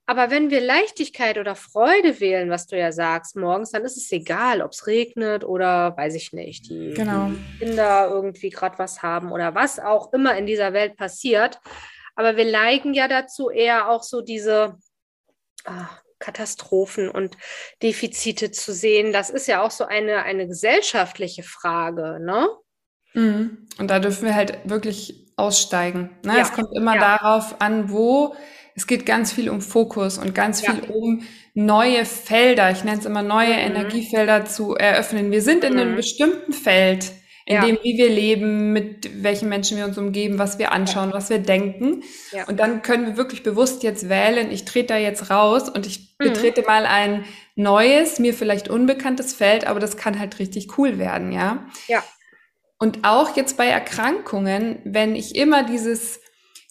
aber 0.06 0.30
wenn 0.30 0.50
wir 0.50 0.60
Leichtigkeit 0.60 1.38
oder 1.38 1.54
Freude 1.54 2.20
wählen, 2.20 2.50
was 2.50 2.66
du 2.66 2.78
ja 2.78 2.92
sagst, 2.92 3.36
morgens, 3.36 3.70
dann 3.70 3.84
ist 3.84 3.96
es 3.96 4.12
egal, 4.12 4.60
ob 4.60 4.72
es 4.72 4.86
regnet 4.86 5.44
oder 5.44 5.96
weiß 5.96 6.14
ich 6.14 6.32
nicht, 6.32 6.68
die, 6.68 6.92
genau. 6.94 7.30
die 7.30 7.64
Kinder 7.64 8.08
irgendwie 8.10 8.50
gerade 8.50 8.78
was 8.78 9.02
haben 9.02 9.32
oder 9.32 9.54
was 9.54 9.78
auch 9.78 10.12
immer 10.12 10.36
in 10.36 10.46
dieser 10.46 10.74
Welt 10.74 10.96
passiert. 10.96 11.58
Aber 12.16 12.36
wir 12.36 12.50
neigen 12.50 12.92
ja 12.92 13.08
dazu, 13.08 13.48
eher 13.48 13.88
auch 13.88 14.02
so 14.02 14.20
diese 14.20 14.76
ach, 15.64 16.02
Katastrophen 16.18 17.08
und 17.08 17.36
Defizite 17.82 18.50
zu 18.50 18.72
sehen. 18.72 19.12
Das 19.12 19.30
ist 19.30 19.46
ja 19.46 19.62
auch 19.62 19.70
so 19.70 19.84
eine, 19.84 20.22
eine 20.22 20.46
gesellschaftliche 20.46 21.42
Frage, 21.42 22.18
ne? 22.20 22.48
Mhm. 23.14 23.68
Und 23.78 23.88
da 23.90 24.00
dürfen 24.00 24.26
wir 24.26 24.34
halt 24.34 24.58
wirklich 24.68 25.32
aussteigen. 25.36 26.10
Ne? 26.24 26.34
Ja. 26.34 26.42
Es 26.42 26.52
kommt 26.52 26.74
immer 26.74 26.94
ja. 26.94 27.18
darauf 27.18 27.60
an, 27.60 27.90
wo. 27.90 28.34
Es 28.74 28.86
geht 28.86 29.06
ganz 29.06 29.32
viel 29.32 29.48
um 29.48 29.60
Fokus 29.60 30.18
und 30.18 30.34
ganz 30.34 30.60
viel 30.60 30.82
ja. 30.82 30.94
um 30.94 31.22
neue 31.54 32.04
Felder. 32.04 32.70
Ich 32.70 32.82
nenne 32.84 32.98
es 32.98 33.06
immer 33.06 33.22
neue 33.22 33.52
mhm. 33.54 33.76
Energiefelder 33.76 34.44
zu 34.44 34.74
eröffnen. 34.74 35.30
Wir 35.30 35.42
sind 35.42 35.64
in 35.64 35.74
mhm. 35.74 35.78
einem 35.78 35.96
bestimmten 35.96 36.52
Feld 36.52 37.12
in 37.46 37.56
ja. 37.56 37.64
dem, 37.66 37.78
wie 37.82 37.98
wir 37.98 38.08
leben, 38.08 38.72
mit 38.72 39.22
welchen 39.22 39.50
Menschen 39.50 39.76
wir 39.76 39.84
uns 39.84 39.98
umgeben, 39.98 40.38
was 40.38 40.58
wir 40.58 40.72
anschauen, 40.72 41.10
ja. 41.10 41.14
was 41.14 41.28
wir 41.28 41.38
denken. 41.38 42.02
Und 42.48 42.58
dann 42.58 42.80
können 42.80 43.06
wir 43.06 43.16
wirklich 43.18 43.42
bewusst 43.42 43.82
jetzt 43.82 44.08
wählen, 44.08 44.50
ich 44.50 44.64
trete 44.64 44.94
da 44.94 44.96
jetzt 44.96 45.30
raus 45.30 45.68
und 45.68 45.86
ich 45.86 46.16
mhm. 46.18 46.24
betrete 46.24 46.62
mal 46.62 46.86
ein 46.86 47.24
neues, 47.54 48.18
mir 48.18 48.32
vielleicht 48.32 48.68
unbekanntes 48.68 49.34
Feld, 49.34 49.66
aber 49.66 49.78
das 49.78 49.96
kann 49.96 50.18
halt 50.18 50.38
richtig 50.38 50.78
cool 50.78 50.98
werden, 50.98 51.32
ja. 51.32 51.66
Ja. 51.86 52.02
Und 52.78 53.00
auch 53.04 53.36
jetzt 53.36 53.56
bei 53.56 53.66
Erkrankungen, 53.66 54.78
wenn 54.84 55.14
ich 55.14 55.36
immer 55.36 55.64
dieses 55.64 56.20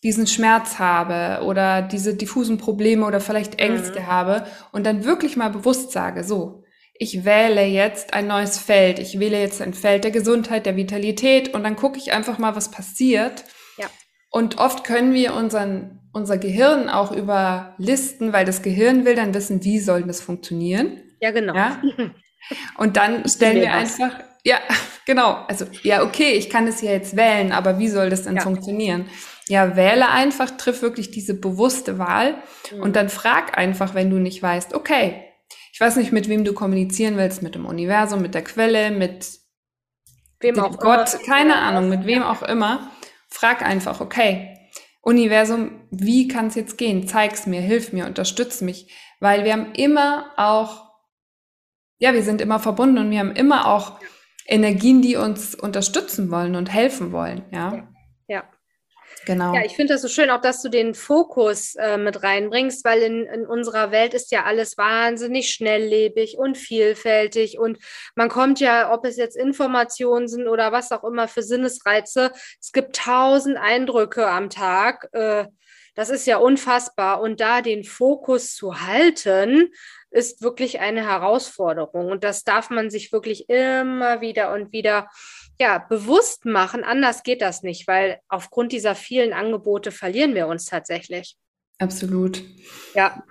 diesen 0.04 0.28
Schmerz 0.28 0.80
habe 0.80 1.44
oder 1.46 1.82
diese 1.82 2.14
diffusen 2.14 2.58
Probleme 2.58 3.06
oder 3.06 3.22
vielleicht 3.22 3.60
Ängste 3.60 4.02
mhm. 4.02 4.08
habe 4.08 4.46
und 4.72 4.86
dann 4.86 5.06
wirklich 5.06 5.38
mal 5.38 5.50
bewusst 5.50 5.92
sage, 5.92 6.24
so, 6.24 6.64
ich 6.94 7.26
wähle 7.26 7.64
jetzt 7.66 8.14
ein 8.14 8.28
neues 8.28 8.58
Feld. 8.58 9.00
Ich 9.00 9.20
wähle 9.20 9.40
jetzt 9.40 9.62
ein 9.62 9.74
Feld 9.74 10.04
der 10.04 10.12
Gesundheit, 10.12 10.66
der 10.66 10.76
Vitalität 10.76 11.54
und 11.54 11.64
dann 11.64 11.76
gucke 11.76 11.98
ich 11.98 12.14
einfach 12.14 12.38
mal, 12.38 12.56
was 12.56 12.70
passiert. 12.70 13.46
Ja. 13.78 13.88
Und 14.30 14.60
oft 14.60 14.84
können 14.84 15.14
wir 15.14 15.34
unseren, 15.34 16.02
unser 16.12 16.38
Gehirn 16.38 16.90
auch 16.90 17.12
überlisten, 17.12 18.32
weil 18.32 18.46
das 18.46 18.62
Gehirn 18.62 19.06
will 19.06 19.16
dann 19.16 19.34
wissen, 19.34 19.64
wie 19.64 19.80
soll 19.80 20.04
das 20.04 20.22
funktionieren. 20.22 21.02
Ja, 21.20 21.32
genau. 21.32 21.56
Ja? 21.56 21.82
Und 22.78 22.98
dann 22.98 23.28
stellen 23.28 23.62
wir 23.62 23.74
einfach, 23.74 24.20
ja, 24.44 24.58
genau. 25.06 25.46
Also, 25.48 25.66
ja, 25.82 26.04
okay, 26.04 26.34
ich 26.34 26.50
kann 26.50 26.68
es 26.68 26.82
ja 26.82 26.92
jetzt 26.92 27.16
wählen, 27.16 27.52
aber 27.52 27.80
wie 27.80 27.88
soll 27.88 28.10
das 28.10 28.24
denn 28.24 28.36
ja. 28.36 28.42
funktionieren? 28.42 29.06
Ja, 29.48 29.76
wähle 29.76 30.10
einfach, 30.10 30.52
triff 30.52 30.82
wirklich 30.82 31.12
diese 31.12 31.34
bewusste 31.34 32.00
Wahl 32.00 32.36
mhm. 32.72 32.82
und 32.82 32.96
dann 32.96 33.10
frag 33.10 33.58
einfach, 33.58 33.94
wenn 33.94 34.10
du 34.10 34.18
nicht 34.18 34.42
weißt, 34.42 34.74
okay, 34.74 35.26
ich 35.74 35.82
weiß 35.82 35.98
nicht, 35.98 36.12
mit 36.12 36.30
wem 36.30 36.46
du 36.46 36.54
kommunizieren 36.54 37.18
willst, 37.18 37.42
mit 37.42 37.56
dem 37.56 37.66
Universum, 37.66 38.22
mit 38.22 38.36
der 38.36 38.44
Quelle, 38.44 38.92
mit 38.92 39.28
wem 40.40 40.60
auch 40.60 40.78
Gott, 40.78 41.14
immer. 41.14 41.24
keine 41.24 41.56
Ahnung, 41.56 41.90
mit 41.90 42.06
wem 42.06 42.22
auch 42.22 42.44
immer. 42.44 42.92
Frag 43.28 43.64
einfach, 43.64 44.00
okay, 44.00 44.56
Universum, 45.02 45.82
wie 45.92 46.28
kann 46.28 46.48
es 46.48 46.56
jetzt 46.56 46.78
gehen? 46.78 47.08
Zeig's 47.08 47.46
mir, 47.48 47.60
hilf 47.60 47.92
mir, 47.92 48.06
unterstütz 48.06 48.62
mich, 48.62 48.94
weil 49.20 49.44
wir 49.44 49.54
haben 49.54 49.74
immer 49.74 50.32
auch, 50.38 50.92
ja, 51.98 52.14
wir 52.14 52.24
sind 52.24 52.40
immer 52.40 52.60
verbunden 52.60 53.00
und 53.00 53.12
wir 53.12 53.20
haben 53.20 53.36
immer 53.36 53.68
auch 53.68 54.00
Energien, 54.46 55.02
die 55.02 55.16
uns 55.16 55.56
unterstützen 55.56 56.30
wollen 56.32 56.56
und 56.56 56.72
helfen 56.72 57.12
wollen, 57.12 57.44
ja. 57.52 57.90
Genau. 59.26 59.54
Ja, 59.54 59.64
ich 59.64 59.76
finde 59.76 59.94
das 59.94 60.02
so 60.02 60.08
schön, 60.08 60.30
auch 60.30 60.42
dass 60.42 60.62
du 60.62 60.70
den 60.70 60.94
Fokus 60.94 61.76
äh, 61.76 61.98
mit 61.98 62.24
reinbringst, 62.24 62.84
weil 62.84 63.02
in, 63.02 63.26
in 63.26 63.46
unserer 63.46 63.92
Welt 63.92 64.14
ist 64.14 64.32
ja 64.32 64.44
alles 64.44 64.78
wahnsinnig 64.78 65.50
schnelllebig 65.50 66.38
und 66.38 66.58
vielfältig 66.58 67.58
und 67.58 67.78
man 68.16 68.30
kommt 68.30 68.60
ja, 68.60 68.94
ob 68.94 69.06
es 69.06 69.18
jetzt 69.18 69.38
Informationen 69.38 70.28
sind 70.28 70.48
oder 70.48 70.72
was 70.72 70.92
auch 70.92 71.04
immer 71.04 71.28
für 71.28 71.42
Sinnesreize, 71.42 72.32
es 72.60 72.72
gibt 72.72 72.96
tausend 72.96 73.58
Eindrücke 73.58 74.28
am 74.28 74.50
Tag. 74.50 75.08
Äh, 75.14 75.46
das 75.96 76.10
ist 76.10 76.26
ja 76.26 76.38
unfassbar 76.38 77.22
und 77.22 77.40
da 77.40 77.62
den 77.62 77.84
Fokus 77.84 78.56
zu 78.56 78.82
halten, 78.82 79.72
ist 80.10 80.42
wirklich 80.42 80.80
eine 80.80 81.08
Herausforderung 81.08 82.10
und 82.10 82.24
das 82.24 82.44
darf 82.44 82.70
man 82.70 82.90
sich 82.90 83.12
wirklich 83.12 83.50
immer 83.50 84.22
wieder 84.22 84.54
und 84.54 84.72
wieder 84.72 85.10
ja, 85.64 85.78
bewusst 85.78 86.44
machen. 86.44 86.84
Anders 86.84 87.24
geht 87.24 87.42
das 87.42 87.64
nicht, 87.64 87.88
weil 87.88 88.20
aufgrund 88.28 88.74
dieser 88.74 88.96
vielen 88.96 89.32
Angebote 89.32 89.92
verlieren 89.92 90.36
wir 90.36 90.48
uns 90.48 90.66
tatsächlich. 90.66 91.38
Absolut. 91.80 92.44
Ja. 92.96 93.24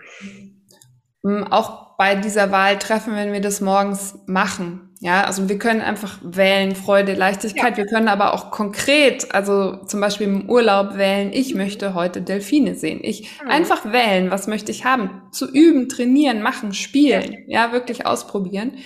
Mm, 1.22 1.42
auch 1.44 1.94
bei 1.98 2.14
dieser 2.14 2.50
Wahl 2.50 2.78
treffen, 2.78 3.14
wenn 3.14 3.34
wir 3.34 3.42
das 3.42 3.60
morgens 3.60 4.18
machen. 4.26 4.94
Ja, 5.00 5.24
also 5.24 5.50
wir 5.50 5.58
können 5.58 5.82
einfach 5.82 6.20
wählen, 6.22 6.74
Freude, 6.74 7.12
Leichtigkeit. 7.12 7.72
Ja. 7.72 7.76
Wir 7.76 7.86
können 7.86 8.08
aber 8.08 8.32
auch 8.32 8.50
konkret, 8.50 9.34
also 9.34 9.84
zum 9.84 10.00
Beispiel 10.00 10.26
im 10.26 10.48
Urlaub 10.48 10.96
wählen, 10.96 11.32
ich 11.34 11.54
möchte 11.54 11.92
heute 11.92 12.22
Delfine 12.22 12.76
sehen. 12.76 13.00
Ich 13.02 13.42
mhm. 13.42 13.50
einfach 13.50 13.92
wählen, 13.92 14.30
was 14.30 14.46
möchte 14.46 14.72
ich 14.72 14.86
haben? 14.86 15.20
Zu 15.32 15.50
üben, 15.50 15.90
trainieren, 15.90 16.40
machen, 16.40 16.72
spielen. 16.72 17.44
Ja, 17.46 17.66
ja 17.66 17.72
wirklich 17.72 18.06
ausprobieren. 18.06 18.78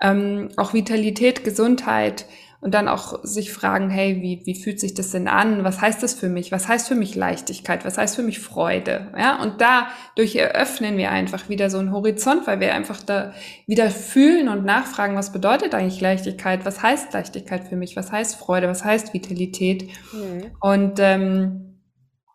Ähm, 0.00 0.48
auch 0.56 0.74
Vitalität, 0.74 1.44
Gesundheit, 1.44 2.26
und 2.60 2.74
dann 2.74 2.88
auch 2.88 3.20
sich 3.22 3.52
fragen, 3.52 3.88
hey, 3.88 4.20
wie, 4.20 4.42
wie 4.44 4.60
fühlt 4.60 4.80
sich 4.80 4.92
das 4.94 5.12
denn 5.12 5.28
an? 5.28 5.62
Was 5.62 5.80
heißt 5.80 6.02
das 6.02 6.14
für 6.14 6.28
mich? 6.28 6.50
Was 6.50 6.66
heißt 6.66 6.88
für 6.88 6.96
mich 6.96 7.14
Leichtigkeit? 7.14 7.84
Was 7.84 7.98
heißt 7.98 8.16
für 8.16 8.24
mich 8.24 8.40
Freude? 8.40 9.12
Ja, 9.16 9.40
und 9.40 9.60
dadurch 9.60 10.34
eröffnen 10.34 10.96
wir 10.96 11.12
einfach 11.12 11.48
wieder 11.48 11.70
so 11.70 11.78
einen 11.78 11.92
Horizont, 11.92 12.48
weil 12.48 12.58
wir 12.58 12.74
einfach 12.74 13.00
da 13.00 13.32
wieder 13.66 13.90
fühlen 13.90 14.48
und 14.48 14.64
nachfragen, 14.64 15.14
was 15.14 15.30
bedeutet 15.30 15.72
eigentlich 15.72 16.00
Leichtigkeit? 16.00 16.64
Was 16.64 16.82
heißt 16.82 17.12
Leichtigkeit 17.12 17.68
für 17.68 17.76
mich? 17.76 17.94
Was 17.94 18.10
heißt 18.10 18.34
Freude? 18.34 18.66
Was 18.66 18.84
heißt 18.84 19.14
Vitalität? 19.14 19.88
Mhm. 20.12 20.50
Und 20.60 20.98
ähm, 20.98 21.68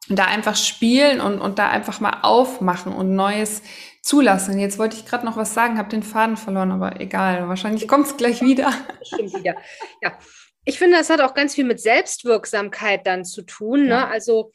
da 0.09 0.25
einfach 0.25 0.55
spielen 0.55 1.19
und, 1.19 1.39
und 1.39 1.59
da 1.59 1.69
einfach 1.69 1.99
mal 1.99 2.19
aufmachen 2.21 2.93
und 2.93 3.15
Neues 3.15 3.61
zulassen. 4.03 4.60
Jetzt 4.60 4.77
wollte 4.77 4.98
ich 4.98 5.05
gerade 5.05 5.25
noch 5.25 5.38
was 5.38 5.53
sagen, 5.53 5.77
habe 5.77 5.89
den 5.89 6.03
Faden 6.03 6.38
verloren, 6.38 6.72
aber 6.72 7.00
egal, 7.00 7.48
wahrscheinlich 7.48 7.88
kommt 7.88 8.05
es 8.05 8.17
gleich 8.17 8.41
wieder. 8.41 8.72
Stimmt 9.01 9.33
wieder. 9.33 9.55
Ja. 10.01 10.19
ich 10.65 10.77
finde, 10.77 10.98
das 10.98 11.10
hat 11.10 11.22
auch 11.22 11.33
ganz 11.33 11.55
viel 11.55 11.63
mit 11.63 11.79
Selbstwirksamkeit 11.79 13.07
dann 13.07 13.24
zu 13.24 13.41
tun. 13.43 13.83
Ne? 13.83 13.89
Ja. 13.89 14.07
Also 14.07 14.51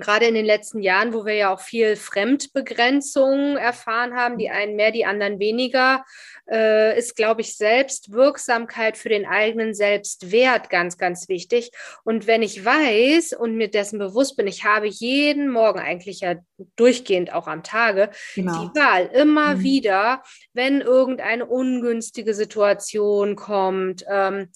gerade 0.00 0.26
in 0.26 0.34
den 0.34 0.44
letzten 0.44 0.80
Jahren, 0.80 1.12
wo 1.12 1.24
wir 1.24 1.34
ja 1.34 1.52
auch 1.52 1.60
viel 1.60 1.96
Fremdbegrenzung 1.96 3.56
erfahren 3.56 4.14
haben, 4.14 4.38
die 4.38 4.50
einen 4.50 4.76
mehr, 4.76 4.90
die 4.90 5.04
anderen 5.04 5.38
weniger, 5.38 6.04
äh, 6.50 6.98
ist, 6.98 7.16
glaube 7.16 7.40
ich, 7.42 7.56
Selbstwirksamkeit 7.56 8.96
für 8.96 9.08
den 9.08 9.26
eigenen 9.26 9.74
Selbstwert 9.74 10.70
ganz, 10.70 10.98
ganz 10.98 11.28
wichtig. 11.28 11.70
Und 12.04 12.26
wenn 12.26 12.42
ich 12.42 12.64
weiß 12.64 13.34
und 13.34 13.56
mir 13.56 13.68
dessen 13.68 13.98
bewusst 13.98 14.36
bin, 14.36 14.46
ich 14.46 14.64
habe 14.64 14.86
jeden 14.86 15.50
Morgen 15.50 15.78
eigentlich 15.78 16.20
ja 16.20 16.36
durchgehend 16.76 17.32
auch 17.32 17.46
am 17.46 17.62
Tage 17.62 18.10
genau. 18.34 18.52
die 18.64 18.78
Wahl 18.78 19.06
immer 19.12 19.56
mhm. 19.56 19.62
wieder, 19.62 20.22
wenn 20.52 20.80
irgendeine 20.80 21.46
ungünstige 21.46 22.34
Situation 22.34 23.36
kommt, 23.36 24.04
ähm, 24.10 24.50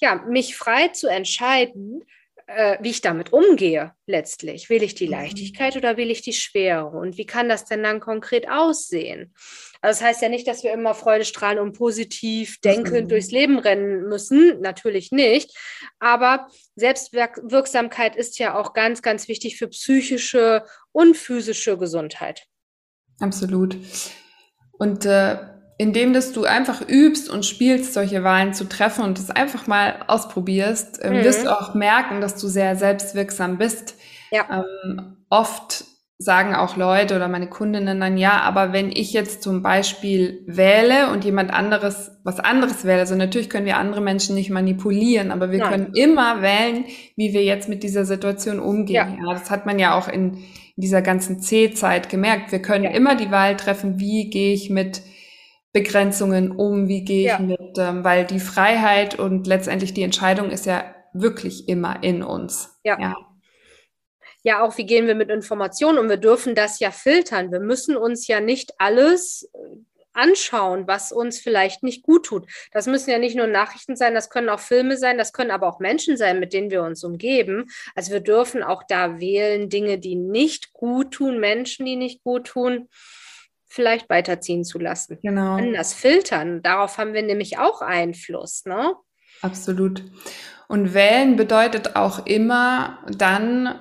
ja, 0.00 0.16
mich 0.28 0.56
frei 0.56 0.88
zu 0.88 1.08
entscheiden, 1.08 2.04
äh, 2.46 2.78
wie 2.80 2.90
ich 2.90 3.00
damit 3.00 3.32
umgehe 3.32 3.92
letztlich. 4.06 4.68
Will 4.70 4.82
ich 4.82 4.94
die 4.94 5.06
mhm. 5.06 5.12
Leichtigkeit 5.12 5.76
oder 5.76 5.96
will 5.96 6.10
ich 6.10 6.22
die 6.22 6.32
Schwere? 6.32 6.96
Und 6.96 7.16
wie 7.16 7.26
kann 7.26 7.48
das 7.48 7.64
denn 7.64 7.82
dann 7.82 8.00
konkret 8.00 8.48
aussehen? 8.48 9.34
Also 9.80 10.00
das 10.00 10.08
heißt 10.08 10.22
ja 10.22 10.28
nicht, 10.28 10.46
dass 10.46 10.62
wir 10.62 10.72
immer 10.72 10.94
freudestrahlend 10.94 11.60
und 11.60 11.76
positiv 11.76 12.60
denkend 12.60 13.04
mhm. 13.04 13.08
durchs 13.08 13.30
Leben 13.30 13.58
rennen 13.58 14.08
müssen. 14.08 14.60
Natürlich 14.60 15.12
nicht. 15.12 15.56
Aber 15.98 16.48
Selbstwirksamkeit 16.76 18.16
ist 18.16 18.38
ja 18.38 18.58
auch 18.58 18.72
ganz, 18.72 19.02
ganz 19.02 19.28
wichtig 19.28 19.56
für 19.56 19.68
psychische 19.68 20.64
und 20.92 21.16
physische 21.16 21.78
Gesundheit. 21.78 22.46
Absolut. 23.20 23.76
Und 24.72 25.06
äh, 25.06 25.53
indem 25.78 26.12
dass 26.12 26.32
du 26.32 26.44
einfach 26.44 26.82
übst 26.86 27.28
und 27.28 27.44
spielst, 27.44 27.94
solche 27.94 28.22
Wahlen 28.22 28.54
zu 28.54 28.68
treffen 28.68 29.04
und 29.04 29.18
das 29.18 29.30
einfach 29.30 29.66
mal 29.66 29.96
ausprobierst, 30.06 31.00
ähm, 31.02 31.14
mhm. 31.14 31.24
wirst 31.24 31.44
du 31.44 31.50
auch 31.50 31.74
merken, 31.74 32.20
dass 32.20 32.36
du 32.36 32.48
sehr 32.48 32.76
selbstwirksam 32.76 33.58
bist. 33.58 33.96
Ja. 34.30 34.64
Ähm, 34.84 35.16
oft 35.30 35.84
sagen 36.16 36.54
auch 36.54 36.76
Leute 36.76 37.16
oder 37.16 37.26
meine 37.26 37.48
Kundinnen 37.48 38.00
dann, 38.00 38.16
ja, 38.16 38.40
aber 38.40 38.72
wenn 38.72 38.90
ich 38.90 39.12
jetzt 39.12 39.42
zum 39.42 39.62
Beispiel 39.62 40.44
wähle 40.46 41.10
und 41.10 41.24
jemand 41.24 41.52
anderes 41.52 42.12
was 42.22 42.38
anderes 42.38 42.84
wähle, 42.84 43.00
also 43.00 43.16
natürlich 43.16 43.50
können 43.50 43.66
wir 43.66 43.76
andere 43.76 44.00
Menschen 44.00 44.36
nicht 44.36 44.48
manipulieren, 44.48 45.32
aber 45.32 45.50
wir 45.50 45.58
Nein. 45.58 45.70
können 45.70 45.92
immer 45.94 46.40
wählen, 46.40 46.84
wie 47.16 47.32
wir 47.32 47.42
jetzt 47.42 47.68
mit 47.68 47.82
dieser 47.82 48.04
Situation 48.04 48.60
umgehen. 48.60 48.94
Ja. 48.94 49.26
ja 49.26 49.32
das 49.32 49.50
hat 49.50 49.66
man 49.66 49.78
ja 49.78 49.98
auch 49.98 50.08
in, 50.08 50.38
dieser 50.76 51.02
ganzen 51.02 51.40
C-Zeit 51.40 52.08
gemerkt. 52.08 52.52
Wir 52.52 52.60
können 52.60 52.84
ja. 52.84 52.90
immer 52.90 53.14
die 53.14 53.30
Wahl 53.30 53.56
treffen, 53.56 54.00
wie 54.00 54.30
gehe 54.30 54.52
ich 54.52 54.70
mit 54.70 55.02
Begrenzungen 55.74 56.52
um, 56.52 56.86
wie 56.86 57.04
gehe 57.04 57.22
ich 57.22 57.32
ja. 57.32 57.38
mit, 57.40 57.76
ähm, 57.78 58.04
weil 58.04 58.24
die 58.24 58.38
Freiheit 58.38 59.18
und 59.18 59.48
letztendlich 59.48 59.92
die 59.92 60.04
Entscheidung 60.04 60.50
ist 60.50 60.66
ja 60.66 60.94
wirklich 61.12 61.68
immer 61.68 62.02
in 62.02 62.22
uns. 62.22 62.78
Ja. 62.84 62.98
ja. 62.98 63.14
Ja, 64.46 64.62
auch 64.62 64.76
wie 64.76 64.84
gehen 64.84 65.06
wir 65.06 65.14
mit 65.14 65.30
Informationen 65.30 65.98
und 65.98 66.08
wir 66.08 66.18
dürfen 66.18 66.54
das 66.54 66.78
ja 66.78 66.90
filtern. 66.90 67.50
Wir 67.50 67.60
müssen 67.60 67.96
uns 67.96 68.26
ja 68.26 68.40
nicht 68.40 68.74
alles 68.78 69.50
äh, 69.54 69.58
anschauen, 70.12 70.86
was 70.86 71.10
uns 71.10 71.40
vielleicht 71.40 71.82
nicht 71.82 72.04
gut 72.04 72.26
tut. 72.26 72.46
Das 72.70 72.86
müssen 72.86 73.10
ja 73.10 73.18
nicht 73.18 73.36
nur 73.36 73.48
Nachrichten 73.48 73.96
sein, 73.96 74.14
das 74.14 74.30
können 74.30 74.50
auch 74.50 74.60
Filme 74.60 74.96
sein, 74.96 75.18
das 75.18 75.32
können 75.32 75.50
aber 75.50 75.66
auch 75.66 75.80
Menschen 75.80 76.16
sein, 76.16 76.38
mit 76.38 76.52
denen 76.52 76.70
wir 76.70 76.82
uns 76.82 77.02
umgeben. 77.02 77.66
Also 77.96 78.12
wir 78.12 78.20
dürfen 78.20 78.62
auch 78.62 78.84
da 78.86 79.18
wählen 79.18 79.70
Dinge, 79.70 79.98
die 79.98 80.14
nicht 80.14 80.72
gut 80.72 81.12
tun, 81.12 81.40
Menschen, 81.40 81.84
die 81.84 81.96
nicht 81.96 82.22
gut 82.22 82.46
tun 82.46 82.88
vielleicht 83.74 84.08
weiterziehen 84.08 84.64
zu 84.64 84.78
lassen. 84.78 85.18
Genau. 85.22 85.58
Das 85.72 85.92
filtern. 85.92 86.62
Darauf 86.62 86.98
haben 86.98 87.12
wir 87.12 87.22
nämlich 87.22 87.58
auch 87.58 87.82
Einfluss, 87.82 88.64
ne? 88.64 88.94
Absolut. 89.42 90.02
Und 90.68 90.94
wählen 90.94 91.36
bedeutet 91.36 91.96
auch 91.96 92.24
immer 92.26 92.98
dann 93.10 93.80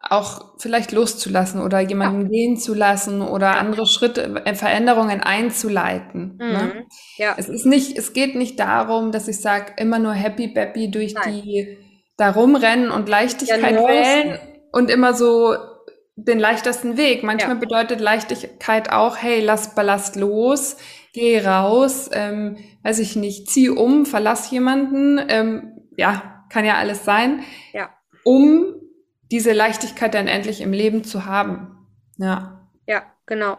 auch 0.00 0.58
vielleicht 0.58 0.92
loszulassen 0.92 1.62
oder 1.62 1.80
jemanden 1.80 2.22
ja. 2.22 2.28
gehen 2.28 2.56
zu 2.56 2.74
lassen 2.74 3.22
oder 3.22 3.56
andere 3.58 3.86
Schritte, 3.86 4.42
äh, 4.44 4.54
Veränderungen 4.54 5.20
einzuleiten. 5.20 6.36
Ne? 6.36 6.44
Mhm. 6.44 6.52
Ne? 6.52 6.86
Ja. 7.16 7.34
Es 7.38 7.48
ist 7.48 7.64
nicht, 7.64 7.96
es 7.96 8.12
geht 8.12 8.34
nicht 8.34 8.58
darum, 8.58 9.12
dass 9.12 9.28
ich 9.28 9.40
sage, 9.40 9.72
immer 9.78 9.98
nur 9.98 10.12
happy 10.12 10.48
bappy 10.48 10.90
durch 10.90 11.14
Nein. 11.14 11.42
die 11.42 11.78
da 12.16 12.30
rumrennen 12.30 12.90
und 12.90 13.08
Leichtigkeit 13.08 13.74
ja, 13.74 13.88
wählen 13.88 14.38
und 14.72 14.90
immer 14.90 15.14
so 15.14 15.54
den 16.16 16.38
leichtesten 16.38 16.96
Weg. 16.96 17.22
Manchmal 17.22 17.54
ja. 17.54 17.60
bedeutet 17.60 18.00
Leichtigkeit 18.00 18.90
auch, 18.90 19.16
hey, 19.16 19.40
lass 19.40 19.74
Ballast 19.74 20.16
los, 20.16 20.76
geh 21.12 21.40
raus, 21.40 22.10
ähm, 22.12 22.56
weiß 22.82 22.98
ich 23.00 23.16
nicht, 23.16 23.50
zieh 23.50 23.70
um, 23.70 24.06
verlass 24.06 24.50
jemanden, 24.50 25.20
ähm, 25.28 25.80
ja, 25.96 26.44
kann 26.50 26.64
ja 26.64 26.76
alles 26.76 27.04
sein, 27.04 27.42
ja. 27.72 27.90
um 28.24 28.74
diese 29.30 29.52
Leichtigkeit 29.52 30.14
dann 30.14 30.28
endlich 30.28 30.60
im 30.60 30.72
Leben 30.72 31.04
zu 31.04 31.26
haben. 31.26 31.88
Ja. 32.18 32.68
Ja, 32.86 33.02
genau. 33.26 33.58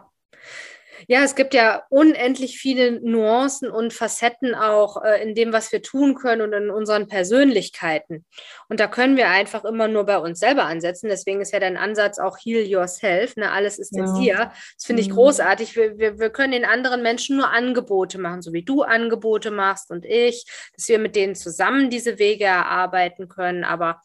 Ja, 1.07 1.23
es 1.23 1.35
gibt 1.35 1.53
ja 1.53 1.83
unendlich 1.89 2.57
viele 2.57 2.99
Nuancen 3.01 3.69
und 3.69 3.93
Facetten 3.93 4.55
auch 4.55 5.03
äh, 5.03 5.21
in 5.21 5.35
dem, 5.35 5.53
was 5.53 5.71
wir 5.71 5.81
tun 5.81 6.15
können 6.15 6.41
und 6.41 6.53
in 6.53 6.69
unseren 6.69 7.07
Persönlichkeiten. 7.07 8.25
Und 8.69 8.79
da 8.79 8.87
können 8.87 9.17
wir 9.17 9.29
einfach 9.29 9.65
immer 9.65 9.87
nur 9.87 10.05
bei 10.05 10.17
uns 10.17 10.39
selber 10.39 10.65
ansetzen. 10.65 11.09
Deswegen 11.09 11.41
ist 11.41 11.53
ja 11.53 11.59
dein 11.59 11.77
Ansatz 11.77 12.19
auch 12.19 12.37
Heal 12.37 12.65
Yourself. 12.65 13.35
Ne? 13.35 13.51
Alles 13.51 13.79
ist 13.79 13.95
ja. 13.95 14.05
in 14.05 14.21
dir. 14.21 14.51
Das 14.75 14.85
finde 14.85 15.01
ich 15.01 15.09
mhm. 15.09 15.15
großartig. 15.15 15.75
Wir, 15.75 15.97
wir, 15.97 16.19
wir 16.19 16.29
können 16.29 16.53
den 16.53 16.65
anderen 16.65 17.01
Menschen 17.01 17.37
nur 17.37 17.49
Angebote 17.49 18.17
machen, 18.17 18.41
so 18.41 18.53
wie 18.53 18.63
du 18.63 18.83
Angebote 18.83 19.51
machst 19.51 19.91
und 19.91 20.05
ich, 20.05 20.45
dass 20.75 20.87
wir 20.87 20.99
mit 20.99 21.15
denen 21.15 21.35
zusammen 21.35 21.89
diese 21.89 22.19
Wege 22.19 22.45
erarbeiten 22.45 23.27
können. 23.27 23.63
Aber 23.63 24.01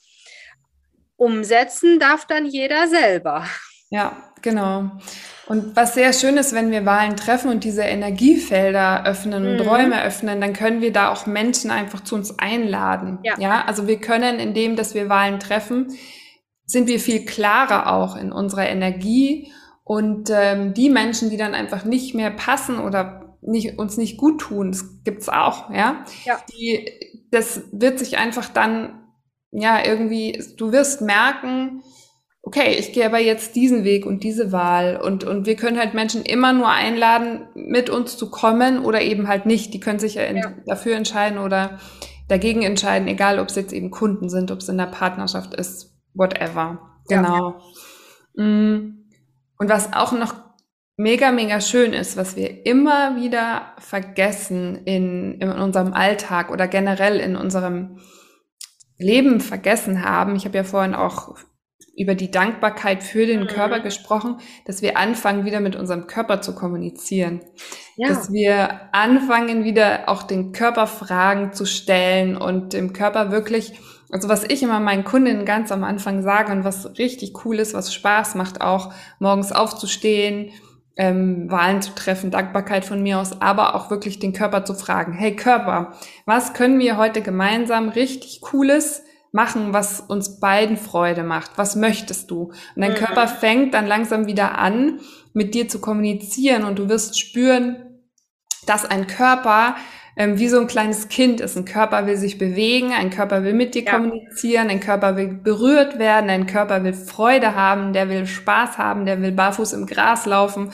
umsetzen 1.16 1.98
darf 1.98 2.26
dann 2.26 2.46
jeder 2.46 2.88
selber. 2.88 3.46
Ja, 3.90 4.16
genau. 4.40 4.90
Und 5.46 5.74
was 5.74 5.94
sehr 5.94 6.12
schön 6.12 6.36
ist, 6.36 6.54
wenn 6.54 6.70
wir 6.70 6.86
Wahlen 6.86 7.16
treffen 7.16 7.50
und 7.50 7.64
diese 7.64 7.82
Energiefelder 7.82 9.04
öffnen 9.04 9.44
und 9.44 9.54
mhm. 9.56 9.68
Räume 9.68 10.02
öffnen, 10.04 10.40
dann 10.40 10.52
können 10.52 10.80
wir 10.80 10.92
da 10.92 11.12
auch 11.12 11.26
Menschen 11.26 11.72
einfach 11.72 12.04
zu 12.04 12.14
uns 12.14 12.38
einladen. 12.38 13.18
Ja. 13.24 13.34
ja, 13.38 13.64
also 13.66 13.88
wir 13.88 13.98
können, 13.98 14.38
indem, 14.38 14.76
dass 14.76 14.94
wir 14.94 15.08
Wahlen 15.08 15.40
treffen, 15.40 15.88
sind 16.66 16.86
wir 16.86 17.00
viel 17.00 17.24
klarer 17.24 17.92
auch 17.92 18.16
in 18.16 18.30
unserer 18.30 18.68
Energie 18.68 19.52
und 19.82 20.30
ähm, 20.32 20.72
die 20.72 20.88
Menschen, 20.88 21.30
die 21.30 21.36
dann 21.36 21.54
einfach 21.54 21.84
nicht 21.84 22.14
mehr 22.14 22.30
passen 22.30 22.78
oder 22.78 23.36
nicht, 23.42 23.76
uns 23.76 23.96
nicht 23.96 24.18
gut 24.18 24.40
tun, 24.40 24.70
das 24.70 25.02
gibt's 25.02 25.28
auch, 25.28 25.70
ja. 25.70 26.04
ja. 26.24 26.38
Die, 26.52 26.88
das 27.32 27.62
wird 27.72 27.98
sich 27.98 28.18
einfach 28.18 28.48
dann, 28.48 29.02
ja, 29.50 29.84
irgendwie, 29.84 30.40
du 30.56 30.70
wirst 30.70 31.00
merken, 31.00 31.82
okay, 32.42 32.76
ich 32.78 32.92
gehe 32.92 33.06
aber 33.06 33.18
jetzt 33.18 33.54
diesen 33.54 33.84
Weg 33.84 34.06
und 34.06 34.24
diese 34.24 34.52
Wahl 34.52 34.96
und, 34.96 35.24
und 35.24 35.46
wir 35.46 35.56
können 35.56 35.78
halt 35.78 35.94
Menschen 35.94 36.22
immer 36.22 36.52
nur 36.52 36.68
einladen, 36.68 37.48
mit 37.54 37.90
uns 37.90 38.16
zu 38.16 38.30
kommen 38.30 38.84
oder 38.84 39.02
eben 39.02 39.28
halt 39.28 39.46
nicht. 39.46 39.74
Die 39.74 39.80
können 39.80 39.98
sich 39.98 40.14
ja, 40.14 40.24
ja. 40.24 40.52
dafür 40.66 40.96
entscheiden 40.96 41.38
oder 41.38 41.78
dagegen 42.28 42.62
entscheiden, 42.62 43.08
egal 43.08 43.38
ob 43.38 43.48
es 43.48 43.56
jetzt 43.56 43.72
eben 43.72 43.90
Kunden 43.90 44.28
sind, 44.28 44.50
ob 44.50 44.58
es 44.58 44.68
in 44.68 44.78
der 44.78 44.86
Partnerschaft 44.86 45.54
ist, 45.54 45.94
whatever. 46.14 46.78
Genau. 47.08 47.60
Ja. 48.36 48.44
Mm. 48.44 48.96
Und 49.58 49.68
was 49.68 49.92
auch 49.92 50.12
noch 50.12 50.34
mega, 50.96 51.32
mega 51.32 51.60
schön 51.60 51.92
ist, 51.92 52.16
was 52.16 52.36
wir 52.36 52.64
immer 52.64 53.16
wieder 53.16 53.74
vergessen 53.78 54.84
in, 54.84 55.40
in 55.40 55.50
unserem 55.50 55.92
Alltag 55.92 56.50
oder 56.50 56.66
generell 56.66 57.18
in 57.20 57.36
unserem 57.36 57.98
Leben 58.96 59.40
vergessen 59.40 60.04
haben. 60.04 60.36
Ich 60.36 60.44
habe 60.44 60.56
ja 60.56 60.64
vorhin 60.64 60.94
auch 60.94 61.36
über 62.00 62.14
die 62.14 62.30
Dankbarkeit 62.30 63.02
für 63.02 63.26
den 63.26 63.40
mhm. 63.40 63.46
Körper 63.48 63.80
gesprochen, 63.80 64.38
dass 64.64 64.80
wir 64.80 64.96
anfangen, 64.96 65.44
wieder 65.44 65.60
mit 65.60 65.76
unserem 65.76 66.06
Körper 66.06 66.40
zu 66.40 66.54
kommunizieren. 66.54 67.40
Ja. 67.96 68.08
Dass 68.08 68.32
wir 68.32 68.80
anfangen, 68.92 69.64
wieder 69.64 70.08
auch 70.08 70.22
den 70.22 70.52
Körper 70.52 70.86
Fragen 70.86 71.52
zu 71.52 71.66
stellen 71.66 72.38
und 72.38 72.72
dem 72.72 72.94
Körper 72.94 73.30
wirklich, 73.30 73.78
also 74.10 74.30
was 74.30 74.44
ich 74.44 74.62
immer 74.62 74.80
meinen 74.80 75.04
Kundinnen 75.04 75.44
ganz 75.44 75.70
am 75.70 75.84
Anfang 75.84 76.22
sage 76.22 76.50
und 76.52 76.64
was 76.64 76.96
richtig 76.96 77.44
cool 77.44 77.58
ist, 77.58 77.74
was 77.74 77.92
Spaß 77.92 78.34
macht, 78.34 78.62
auch 78.62 78.94
morgens 79.18 79.52
aufzustehen, 79.52 80.52
ähm, 80.96 81.50
Wahlen 81.50 81.82
zu 81.82 81.94
treffen, 81.94 82.30
Dankbarkeit 82.30 82.86
von 82.86 83.02
mir 83.02 83.18
aus, 83.18 83.42
aber 83.42 83.74
auch 83.74 83.90
wirklich 83.90 84.18
den 84.18 84.32
Körper 84.32 84.64
zu 84.64 84.72
fragen, 84.72 85.12
hey 85.12 85.36
Körper, 85.36 85.92
was 86.24 86.54
können 86.54 86.78
wir 86.78 86.96
heute 86.96 87.20
gemeinsam 87.20 87.90
richtig 87.90 88.40
Cooles 88.40 89.02
machen, 89.32 89.72
was 89.72 90.00
uns 90.00 90.40
beiden 90.40 90.76
Freude 90.76 91.22
macht. 91.22 91.52
Was 91.56 91.76
möchtest 91.76 92.30
du? 92.30 92.52
Und 92.74 92.82
dein 92.82 92.92
mhm. 92.92 92.96
Körper 92.96 93.28
fängt 93.28 93.74
dann 93.74 93.86
langsam 93.86 94.26
wieder 94.26 94.58
an, 94.58 95.00
mit 95.32 95.54
dir 95.54 95.68
zu 95.68 95.80
kommunizieren 95.80 96.64
und 96.64 96.78
du 96.78 96.88
wirst 96.88 97.18
spüren, 97.18 98.00
dass 98.66 98.84
ein 98.84 99.06
Körper 99.06 99.76
ähm, 100.16 100.38
wie 100.38 100.48
so 100.48 100.60
ein 100.60 100.66
kleines 100.66 101.08
Kind 101.08 101.40
ist. 101.40 101.56
Ein 101.56 101.64
Körper 101.64 102.06
will 102.06 102.16
sich 102.16 102.36
bewegen, 102.36 102.92
ein 102.92 103.10
Körper 103.10 103.44
will 103.44 103.54
mit 103.54 103.74
dir 103.74 103.84
ja. 103.84 103.92
kommunizieren, 103.92 104.68
ein 104.68 104.80
Körper 104.80 105.16
will 105.16 105.28
berührt 105.28 105.98
werden, 105.98 106.28
ein 106.28 106.46
Körper 106.46 106.82
will 106.82 106.92
Freude 106.92 107.54
haben, 107.54 107.92
der 107.92 108.08
will 108.08 108.26
Spaß 108.26 108.76
haben, 108.78 109.06
der 109.06 109.22
will 109.22 109.32
barfuß 109.32 109.72
im 109.72 109.86
Gras 109.86 110.26
laufen, 110.26 110.72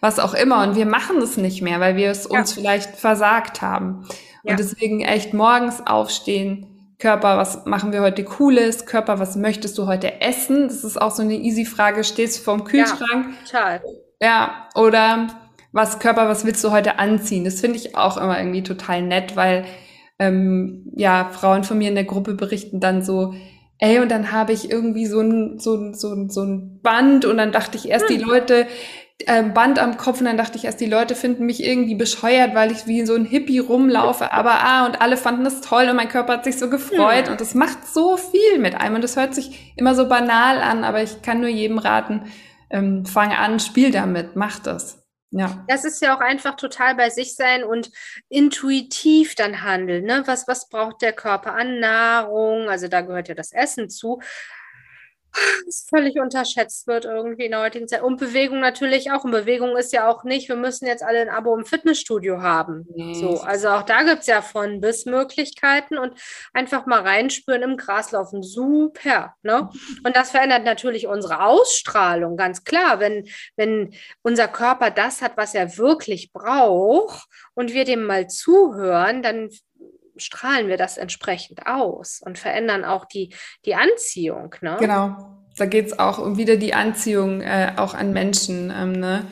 was 0.00 0.18
auch 0.18 0.34
immer. 0.34 0.62
Und 0.62 0.76
wir 0.76 0.86
machen 0.86 1.18
es 1.18 1.36
nicht 1.36 1.62
mehr, 1.62 1.80
weil 1.80 1.96
wir 1.96 2.10
es 2.10 2.28
ja. 2.30 2.38
uns 2.38 2.52
vielleicht 2.52 2.96
versagt 2.96 3.60
haben. 3.60 4.06
Ja. 4.42 4.52
Und 4.52 4.58
deswegen 4.58 5.02
echt 5.02 5.34
morgens 5.34 5.86
aufstehen, 5.86 6.77
Körper, 6.98 7.36
was 7.36 7.64
machen 7.64 7.92
wir 7.92 8.00
heute 8.00 8.24
Cooles? 8.24 8.84
Körper, 8.84 9.20
was 9.20 9.36
möchtest 9.36 9.78
du 9.78 9.86
heute 9.86 10.20
essen? 10.20 10.66
Das 10.66 10.82
ist 10.82 11.00
auch 11.00 11.12
so 11.12 11.22
eine 11.22 11.34
easy 11.34 11.64
Frage. 11.64 12.02
Stehst 12.02 12.38
du 12.38 12.42
vorm 12.42 12.64
Kühlschrank? 12.64 13.26
Ja, 13.26 13.44
total. 13.44 13.82
Ja, 14.20 14.68
oder 14.74 15.28
was 15.70 16.00
Körper, 16.00 16.28
was 16.28 16.44
willst 16.44 16.64
du 16.64 16.72
heute 16.72 16.98
anziehen? 16.98 17.44
Das 17.44 17.60
finde 17.60 17.76
ich 17.76 17.96
auch 17.96 18.16
immer 18.16 18.36
irgendwie 18.36 18.64
total 18.64 19.02
nett, 19.02 19.36
weil 19.36 19.64
ähm, 20.18 20.90
ja, 20.96 21.30
Frauen 21.32 21.62
von 21.62 21.78
mir 21.78 21.88
in 21.88 21.94
der 21.94 22.04
Gruppe 22.04 22.34
berichten 22.34 22.80
dann 22.80 23.02
so, 23.02 23.34
ey, 23.78 24.00
und 24.00 24.10
dann 24.10 24.32
habe 24.32 24.52
ich 24.52 24.68
irgendwie 24.68 25.06
so 25.06 25.20
ein, 25.20 25.60
so, 25.60 25.76
ein, 25.76 25.94
so, 25.94 26.12
ein, 26.12 26.30
so 26.30 26.42
ein 26.42 26.80
Band 26.82 27.24
und 27.24 27.36
dann 27.36 27.52
dachte 27.52 27.78
ich 27.78 27.88
erst, 27.88 28.10
die 28.10 28.20
hm. 28.20 28.28
Leute, 28.28 28.62
äh, 28.62 28.66
Band 29.26 29.80
am 29.80 29.96
Kopf 29.96 30.20
und 30.20 30.26
dann 30.26 30.36
dachte 30.36 30.56
ich 30.56 30.64
erst, 30.64 30.80
die 30.80 30.86
Leute 30.86 31.16
finden 31.16 31.44
mich 31.44 31.64
irgendwie 31.64 31.96
bescheuert, 31.96 32.54
weil 32.54 32.70
ich 32.70 32.86
wie 32.86 33.04
so 33.04 33.16
ein 33.16 33.24
Hippie 33.24 33.58
rumlaufe, 33.58 34.32
aber 34.32 34.62
ah, 34.62 34.86
und 34.86 35.00
alle 35.00 35.16
fanden 35.16 35.42
das 35.42 35.60
toll 35.60 35.88
und 35.90 35.96
mein 35.96 36.08
Körper 36.08 36.34
hat 36.34 36.44
sich 36.44 36.56
so 36.56 36.70
gefreut 36.70 37.26
ja. 37.26 37.32
und 37.32 37.40
das 37.40 37.54
macht 37.54 37.84
so 37.86 38.16
viel 38.16 38.58
mit 38.58 38.76
einem 38.76 38.94
und 38.94 39.02
das 39.02 39.16
hört 39.16 39.34
sich 39.34 39.74
immer 39.76 39.96
so 39.96 40.08
banal 40.08 40.58
an, 40.58 40.84
aber 40.84 41.02
ich 41.02 41.20
kann 41.20 41.40
nur 41.40 41.48
jedem 41.48 41.78
raten, 41.78 42.30
ähm, 42.70 43.04
fang 43.06 43.32
an, 43.32 43.58
spiel 43.58 43.90
damit, 43.90 44.36
mach 44.36 44.60
das. 44.60 45.02
Ja. 45.30 45.64
Das 45.68 45.84
ist 45.84 46.00
ja 46.00 46.16
auch 46.16 46.20
einfach 46.20 46.54
total 46.54 46.94
bei 46.94 47.10
sich 47.10 47.34
sein 47.34 47.62
und 47.62 47.90
intuitiv 48.28 49.34
dann 49.34 49.62
handeln. 49.62 50.04
Ne? 50.04 50.22
Was, 50.26 50.48
was 50.48 50.68
braucht 50.68 51.02
der 51.02 51.12
Körper 51.12 51.54
an 51.54 51.80
Nahrung? 51.80 52.70
Also 52.70 52.88
da 52.88 53.02
gehört 53.02 53.28
ja 53.28 53.34
das 53.34 53.52
Essen 53.52 53.90
zu 53.90 54.20
das 55.66 55.86
völlig 55.88 56.18
unterschätzt 56.18 56.86
wird 56.86 57.04
irgendwie 57.04 57.44
in 57.44 57.50
der 57.50 57.60
heutigen 57.60 57.88
Zeit. 57.88 58.02
Und 58.02 58.18
Bewegung 58.18 58.60
natürlich 58.60 59.10
auch. 59.10 59.24
Und 59.24 59.30
Bewegung 59.30 59.76
ist 59.76 59.92
ja 59.92 60.08
auch 60.08 60.24
nicht, 60.24 60.48
wir 60.48 60.56
müssen 60.56 60.86
jetzt 60.86 61.02
alle 61.02 61.20
ein 61.20 61.28
Abo 61.28 61.56
im 61.56 61.64
Fitnessstudio 61.64 62.40
haben. 62.40 62.86
Mhm. 62.94 63.14
So, 63.14 63.40
also 63.40 63.68
auch 63.68 63.82
da 63.82 64.02
gibt 64.02 64.20
es 64.20 64.26
ja 64.26 64.42
von 64.42 64.80
bis 64.80 65.04
Möglichkeiten 65.06 65.98
und 65.98 66.14
einfach 66.52 66.86
mal 66.86 67.02
reinspüren 67.02 67.62
im 67.62 67.76
Graslaufen. 67.76 68.42
Super. 68.42 69.34
Ne? 69.42 69.68
Und 70.04 70.16
das 70.16 70.30
verändert 70.30 70.64
natürlich 70.64 71.06
unsere 71.06 71.44
Ausstrahlung, 71.44 72.36
ganz 72.36 72.64
klar. 72.64 73.00
Wenn, 73.00 73.28
wenn 73.56 73.94
unser 74.22 74.48
Körper 74.48 74.90
das 74.90 75.22
hat, 75.22 75.36
was 75.36 75.54
er 75.54 75.76
wirklich 75.78 76.32
braucht 76.32 77.26
und 77.54 77.72
wir 77.74 77.84
dem 77.84 78.04
mal 78.04 78.28
zuhören, 78.28 79.22
dann 79.22 79.50
strahlen 80.22 80.68
wir 80.68 80.76
das 80.76 80.96
entsprechend 80.96 81.66
aus 81.66 82.20
und 82.24 82.38
verändern 82.38 82.84
auch 82.84 83.04
die, 83.04 83.34
die 83.64 83.74
Anziehung. 83.74 84.54
Ne? 84.60 84.76
Genau. 84.78 85.16
Da 85.56 85.66
geht 85.66 85.86
es 85.86 85.98
auch 85.98 86.18
um 86.18 86.36
wieder 86.36 86.56
die 86.56 86.74
Anziehung 86.74 87.40
äh, 87.40 87.72
auch 87.76 87.94
an 87.94 88.12
Menschen. 88.12 88.72
Ähm, 88.74 88.92
ne? 88.92 89.26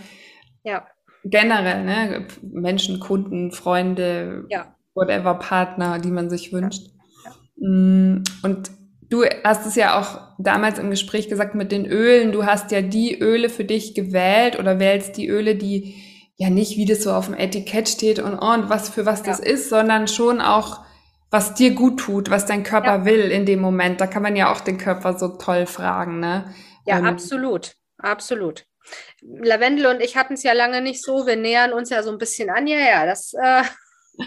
Ja. 0.64 0.86
Generell, 1.24 1.84
ne? 1.84 2.26
Menschen, 2.42 3.00
Kunden, 3.00 3.52
Freunde, 3.52 4.44
ja. 4.48 4.74
whatever, 4.94 5.34
Partner, 5.34 5.98
die 5.98 6.10
man 6.10 6.30
sich 6.30 6.52
wünscht. 6.52 6.88
Ja. 7.24 7.30
Ja. 7.30 7.68
Mm, 7.68 8.24
und 8.42 8.70
du 9.08 9.24
hast 9.44 9.66
es 9.66 9.76
ja 9.76 9.98
auch 9.98 10.20
damals 10.38 10.78
im 10.78 10.90
Gespräch 10.90 11.28
gesagt 11.28 11.54
mit 11.54 11.72
den 11.72 11.86
Ölen. 11.86 12.32
Du 12.32 12.44
hast 12.44 12.70
ja 12.70 12.82
die 12.82 13.18
Öle 13.20 13.48
für 13.48 13.64
dich 13.64 13.94
gewählt 13.94 14.58
oder 14.58 14.78
wählst 14.78 15.16
die 15.16 15.28
Öle, 15.28 15.54
die 15.54 15.94
ja 16.36 16.50
nicht, 16.50 16.76
wie 16.76 16.84
das 16.84 17.02
so 17.02 17.12
auf 17.12 17.26
dem 17.26 17.34
Etikett 17.34 17.88
steht 17.88 18.18
und, 18.18 18.38
oh, 18.38 18.52
und 18.52 18.68
was 18.68 18.88
für 18.88 19.06
was 19.06 19.20
ja. 19.20 19.26
das 19.26 19.40
ist, 19.40 19.68
sondern 19.68 20.06
schon 20.06 20.40
auch, 20.40 20.80
was 21.30 21.54
dir 21.54 21.74
gut 21.74 21.98
tut, 22.00 22.30
was 22.30 22.46
dein 22.46 22.62
Körper 22.62 22.98
ja. 22.98 23.04
will 23.04 23.30
in 23.30 23.46
dem 23.46 23.60
Moment. 23.60 24.00
Da 24.00 24.06
kann 24.06 24.22
man 24.22 24.36
ja 24.36 24.52
auch 24.52 24.60
den 24.60 24.78
Körper 24.78 25.18
so 25.18 25.28
toll 25.28 25.66
fragen, 25.66 26.20
ne? 26.20 26.54
Ja, 26.84 26.98
ähm, 26.98 27.06
absolut, 27.06 27.76
absolut. 27.98 28.64
Lavendel 29.20 29.86
und 29.86 30.00
ich 30.00 30.16
hatten 30.16 30.34
es 30.34 30.44
ja 30.44 30.52
lange 30.52 30.80
nicht 30.80 31.02
so. 31.02 31.26
Wir 31.26 31.36
nähern 31.36 31.72
uns 31.72 31.90
ja 31.90 32.02
so 32.02 32.12
ein 32.12 32.18
bisschen 32.18 32.50
an. 32.50 32.66
Ja, 32.66 32.78
ja, 32.78 33.06
das. 33.06 33.34
Äh 33.34 33.62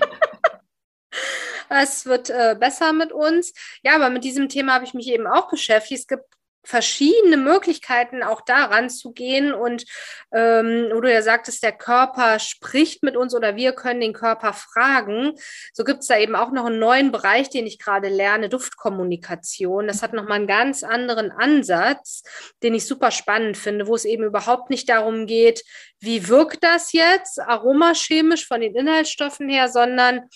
es 1.69 2.06
wird 2.06 2.30
äh, 2.30 2.58
besser 2.60 2.91
mit 2.91 3.13
uns. 3.13 3.54
Ja, 3.84 3.95
aber 3.95 4.10
mit 4.10 4.24
diesem 4.24 4.50
Thema 4.50 4.74
habe 4.74 4.84
ich 4.84 4.93
mich 4.93 5.08
eben 5.08 5.28
auch 5.28 5.50
beschäftigt. 5.50 6.02
Es 6.02 6.08
gibt 6.08 6.26
verschiedene 6.69 7.38
Möglichkeiten, 7.38 8.21
auch 8.21 8.41
daran 8.41 8.91
zu 8.91 9.12
gehen. 9.12 9.53
Und 9.53 9.86
ähm, 10.32 10.89
wo 10.93 11.01
du 11.01 11.12
ja 11.12 11.23
sagtest, 11.23 11.63
der 11.63 11.71
Körper 11.71 12.38
spricht 12.38 13.01
mit 13.01 13.17
uns 13.17 13.34
oder 13.34 13.55
wir 13.55 13.71
können 13.71 14.01
den 14.01 14.13
Körper 14.13 14.53
fragen. 14.53 15.34
So 15.73 15.84
gibt 15.84 16.01
es 16.01 16.08
da 16.08 16.17
eben 16.19 16.36
auch 16.36 16.51
noch 16.51 16.65
einen 16.65 16.77
neuen 16.77 17.12
Bereich, 17.12 17.49
den 17.49 17.65
ich 17.65 17.79
gerade 17.79 18.08
lerne, 18.08 18.49
Duftkommunikation. 18.49 19.88
Das 19.88 20.03
hat 20.03 20.13
nochmal 20.13 20.38
einen 20.38 20.47
ganz 20.47 20.84
anderen 20.84 21.32
Ansatz, 21.32 22.21
den 22.62 22.75
ich 22.75 22.86
super 22.86 23.10
spannend 23.10 23.58
finde, 23.58 23.88
wo 23.88 23.95
es 23.95 24.05
eben 24.05 24.23
überhaupt 24.23 24.69
nicht 24.69 24.88
darum 24.89 25.25
geht, 25.25 25.63
wie 25.99 26.27
wirkt 26.27 26.63
das 26.63 26.93
jetzt 26.93 27.39
aromachemisch 27.39 28.47
von 28.47 28.62
den 28.62 28.75
Inhaltsstoffen 28.75 29.49
her, 29.49 29.69
sondern 29.69 30.29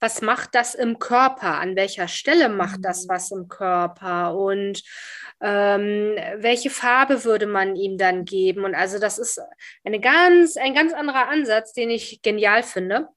was 0.00 0.20
macht 0.22 0.54
das 0.54 0.74
im 0.74 0.98
Körper? 0.98 1.58
An 1.58 1.76
welcher 1.76 2.08
Stelle 2.08 2.48
macht 2.48 2.80
das 2.82 3.04
mhm. 3.04 3.08
was 3.08 3.30
im 3.30 3.48
Körper? 3.48 4.36
Und 4.36 4.82
ähm, 5.40 6.16
welche 6.38 6.70
Farbe 6.70 7.24
würde 7.24 7.46
man 7.46 7.76
ihm 7.76 7.98
dann 7.98 8.24
geben? 8.24 8.64
Und 8.64 8.74
also 8.74 8.98
das 8.98 9.18
ist 9.18 9.40
eine 9.84 10.00
ganz, 10.00 10.56
ein 10.56 10.74
ganz 10.74 10.92
anderer 10.92 11.28
Ansatz, 11.28 11.72
den 11.72 11.90
ich 11.90 12.20
genial 12.22 12.62
finde. 12.62 13.08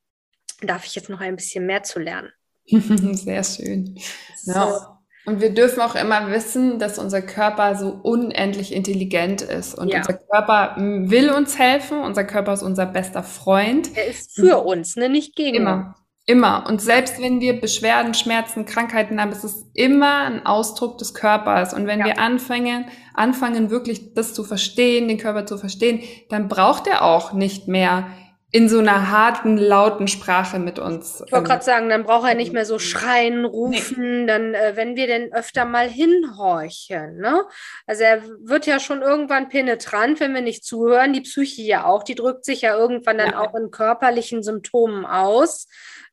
Darf 0.61 0.85
ich 0.85 0.95
jetzt 0.95 1.09
noch 1.09 1.21
ein 1.21 1.35
bisschen 1.35 1.65
mehr 1.65 1.83
zu 1.83 1.99
lernen. 1.99 2.31
Sehr 2.65 3.43
schön. 3.43 3.99
So. 4.37 4.51
Ja. 4.51 4.95
Und 5.25 5.41
wir 5.41 5.53
dürfen 5.53 5.81
auch 5.81 5.95
immer 5.95 6.31
wissen, 6.31 6.79
dass 6.79 6.97
unser 6.97 7.21
Körper 7.21 7.75
so 7.75 7.89
unendlich 7.89 8.73
intelligent 8.73 9.41
ist. 9.41 9.75
Und 9.75 9.89
ja. 9.89 9.99
unser 9.99 10.13
Körper 10.13 10.75
will 10.77 11.29
uns 11.29 11.59
helfen. 11.59 11.99
Unser 11.99 12.23
Körper 12.23 12.53
ist 12.53 12.63
unser 12.63 12.85
bester 12.85 13.21
Freund. 13.21 13.95
Er 13.95 14.07
ist 14.07 14.33
für 14.35 14.65
uns, 14.65 14.95
ne? 14.95 15.09
nicht 15.09 15.35
gegen 15.35 15.57
immer. 15.57 15.75
uns. 15.89 16.08
Immer. 16.29 16.65
Und 16.67 16.79
selbst 16.79 17.19
wenn 17.19 17.41
wir 17.41 17.59
Beschwerden, 17.59 18.13
Schmerzen, 18.13 18.65
Krankheiten 18.65 19.19
haben, 19.19 19.31
ist 19.31 19.43
es 19.43 19.65
immer 19.73 20.25
ein 20.25 20.45
Ausdruck 20.45 20.99
des 20.99 21.15
Körpers. 21.15 21.73
Und 21.73 21.87
wenn 21.87 22.01
ja. 22.01 22.05
wir 22.05 22.19
anfangen, 22.19 22.85
anfangen, 23.15 23.71
wirklich 23.71 24.13
das 24.13 24.35
zu 24.35 24.43
verstehen, 24.43 25.07
den 25.07 25.17
Körper 25.17 25.47
zu 25.47 25.57
verstehen, 25.57 26.03
dann 26.29 26.47
braucht 26.47 26.85
er 26.85 27.03
auch 27.03 27.33
nicht 27.33 27.67
mehr 27.67 28.09
in 28.51 28.69
so 28.69 28.77
einer 28.77 29.09
harten, 29.09 29.57
lauten 29.57 30.07
Sprache 30.07 30.59
mit 30.59 30.77
uns. 30.77 31.23
Ich 31.25 31.31
wollte 31.31 31.47
gerade 31.47 31.63
sagen, 31.63 31.89
dann 31.89 32.03
braucht 32.03 32.27
er 32.27 32.35
nicht 32.35 32.53
mehr 32.53 32.65
so 32.65 32.77
schreien, 32.77 33.43
rufen, 33.45 34.21
nee. 34.21 34.27
dann, 34.27 34.53
äh, 34.53 34.73
wenn 34.75 34.95
wir 34.95 35.07
denn 35.07 35.33
öfter 35.33 35.65
mal 35.65 35.89
hinhorchen. 35.89 37.17
Ne? 37.17 37.43
Also 37.87 38.03
er 38.03 38.21
wird 38.41 38.67
ja 38.67 38.79
schon 38.79 39.01
irgendwann 39.01 39.49
penetrant, 39.49 40.19
wenn 40.19 40.35
wir 40.35 40.41
nicht 40.41 40.63
zuhören. 40.63 41.13
Die 41.13 41.21
Psyche 41.21 41.63
ja 41.63 41.85
auch, 41.85 42.03
die 42.03 42.15
drückt 42.15 42.45
sich 42.45 42.61
ja 42.61 42.75
irgendwann 42.75 43.17
dann 43.17 43.31
ja. 43.31 43.39
auch 43.39 43.55
in 43.55 43.71
körperlichen 43.71 44.43
Symptomen 44.43 45.07
aus 45.07 45.65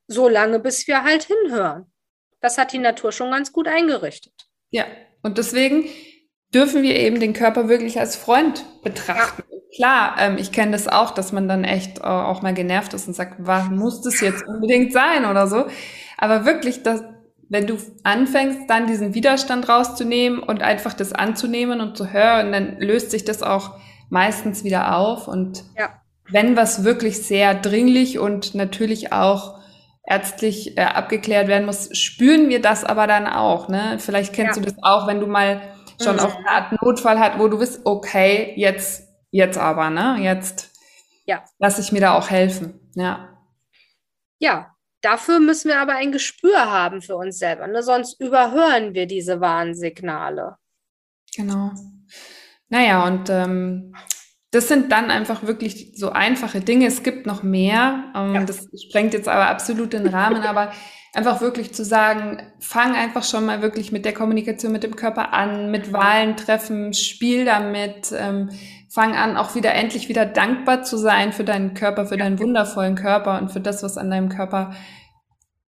so 0.08 0.28
lange, 0.28 0.58
bis 0.58 0.86
wir 0.86 1.02
halt 1.02 1.24
hinhören. 1.24 1.86
Das 2.40 2.58
hat 2.58 2.72
die 2.72 2.78
Natur 2.78 3.12
schon 3.12 3.30
ganz 3.30 3.52
gut 3.52 3.68
eingerichtet. 3.68 4.48
Ja, 4.70 4.84
und 5.22 5.38
deswegen 5.38 5.86
dürfen 6.54 6.82
wir 6.82 6.96
eben 6.96 7.20
den 7.20 7.32
Körper 7.32 7.68
wirklich 7.68 7.98
als 7.98 8.16
Freund 8.16 8.64
betrachten. 8.82 9.42
Ja. 9.48 9.56
Klar, 9.74 10.16
ähm, 10.18 10.38
ich 10.38 10.52
kenne 10.52 10.72
das 10.72 10.88
auch, 10.88 11.10
dass 11.10 11.32
man 11.32 11.48
dann 11.48 11.64
echt 11.64 11.98
äh, 11.98 12.02
auch 12.02 12.40
mal 12.42 12.54
genervt 12.54 12.94
ist 12.94 13.08
und 13.08 13.14
sagt, 13.14 13.34
was 13.38 13.68
muss 13.68 14.00
das 14.00 14.20
jetzt 14.20 14.46
unbedingt 14.46 14.92
sein 14.92 15.26
oder 15.26 15.48
so. 15.48 15.66
Aber 16.16 16.46
wirklich, 16.46 16.82
dass, 16.82 17.02
wenn 17.48 17.66
du 17.66 17.76
anfängst, 18.04 18.70
dann 18.70 18.86
diesen 18.86 19.12
Widerstand 19.12 19.68
rauszunehmen 19.68 20.38
und 20.38 20.62
einfach 20.62 20.94
das 20.94 21.12
anzunehmen 21.12 21.80
und 21.80 21.96
zu 21.96 22.12
hören, 22.12 22.52
dann 22.52 22.78
löst 22.78 23.10
sich 23.10 23.24
das 23.24 23.42
auch 23.42 23.78
meistens 24.08 24.64
wieder 24.64 24.96
auf. 24.96 25.28
Und 25.28 25.64
ja. 25.76 25.90
wenn 26.30 26.56
was 26.56 26.84
wirklich 26.84 27.22
sehr 27.22 27.54
dringlich 27.54 28.18
und 28.18 28.54
natürlich 28.54 29.12
auch 29.12 29.58
ärztlich 30.06 30.78
äh, 30.78 30.82
abgeklärt 30.82 31.48
werden 31.48 31.66
muss, 31.66 31.94
spüren 31.96 32.48
wir 32.48 32.62
das 32.62 32.84
aber 32.84 33.06
dann 33.06 33.26
auch. 33.26 33.68
Ne? 33.68 33.98
Vielleicht 33.98 34.32
kennst 34.32 34.56
ja. 34.56 34.62
du 34.62 34.70
das 34.70 34.82
auch, 34.82 35.06
wenn 35.06 35.20
du 35.20 35.26
mal 35.26 35.60
schon 36.02 36.16
mhm. 36.16 36.20
auf 36.20 36.36
eine 36.36 36.48
Art 36.48 36.82
Notfall 36.82 37.18
hat, 37.18 37.38
wo 37.38 37.48
du 37.48 37.58
bist, 37.58 37.80
okay, 37.84 38.54
jetzt, 38.56 39.08
jetzt 39.30 39.58
aber, 39.58 39.90
ne? 39.90 40.18
Jetzt 40.20 40.70
ja. 41.26 41.44
lass 41.58 41.78
ich 41.78 41.90
mir 41.92 42.00
da 42.00 42.16
auch 42.16 42.30
helfen. 42.30 42.80
Ja. 42.94 43.36
Ja, 44.38 44.74
dafür 45.00 45.40
müssen 45.40 45.68
wir 45.68 45.80
aber 45.80 45.94
ein 45.94 46.12
Gespür 46.12 46.70
haben 46.70 47.02
für 47.02 47.16
uns 47.16 47.38
selber. 47.38 47.66
Ne? 47.66 47.82
Sonst 47.82 48.20
überhören 48.20 48.94
wir 48.94 49.06
diese 49.06 49.40
Warnsignale. 49.40 50.56
Genau. 51.34 51.72
Naja, 52.68 53.06
und 53.06 53.28
ähm, 53.30 53.94
das 54.56 54.68
sind 54.68 54.90
dann 54.90 55.10
einfach 55.10 55.46
wirklich 55.46 55.92
so 55.96 56.10
einfache 56.10 56.60
Dinge. 56.60 56.86
Es 56.86 57.02
gibt 57.02 57.26
noch 57.26 57.42
mehr. 57.42 58.04
Ähm, 58.16 58.34
ja. 58.34 58.44
Das 58.44 58.66
sprengt 58.88 59.12
jetzt 59.12 59.28
aber 59.28 59.48
absolut 59.48 59.92
den 59.92 60.06
Rahmen, 60.06 60.42
aber 60.42 60.72
einfach 61.12 61.42
wirklich 61.42 61.74
zu 61.74 61.84
sagen, 61.84 62.42
fang 62.58 62.94
einfach 62.94 63.22
schon 63.22 63.44
mal 63.44 63.60
wirklich 63.60 63.92
mit 63.92 64.06
der 64.06 64.14
Kommunikation 64.14 64.72
mit 64.72 64.82
dem 64.82 64.96
Körper 64.96 65.34
an, 65.34 65.70
mit 65.70 65.92
Wahlen 65.92 66.36
treffen, 66.36 66.94
spiel 66.94 67.44
damit, 67.44 68.12
ähm, 68.18 68.48
fang 68.88 69.14
an, 69.14 69.36
auch 69.36 69.54
wieder 69.54 69.74
endlich 69.74 70.08
wieder 70.08 70.24
dankbar 70.24 70.84
zu 70.84 70.96
sein 70.96 71.34
für 71.34 71.44
deinen 71.44 71.74
Körper, 71.74 72.06
für 72.06 72.16
deinen 72.16 72.38
wundervollen 72.38 72.94
Körper 72.94 73.38
und 73.38 73.52
für 73.52 73.60
das, 73.60 73.82
was 73.82 73.98
an 73.98 74.10
deinem 74.10 74.30
Körper 74.30 74.72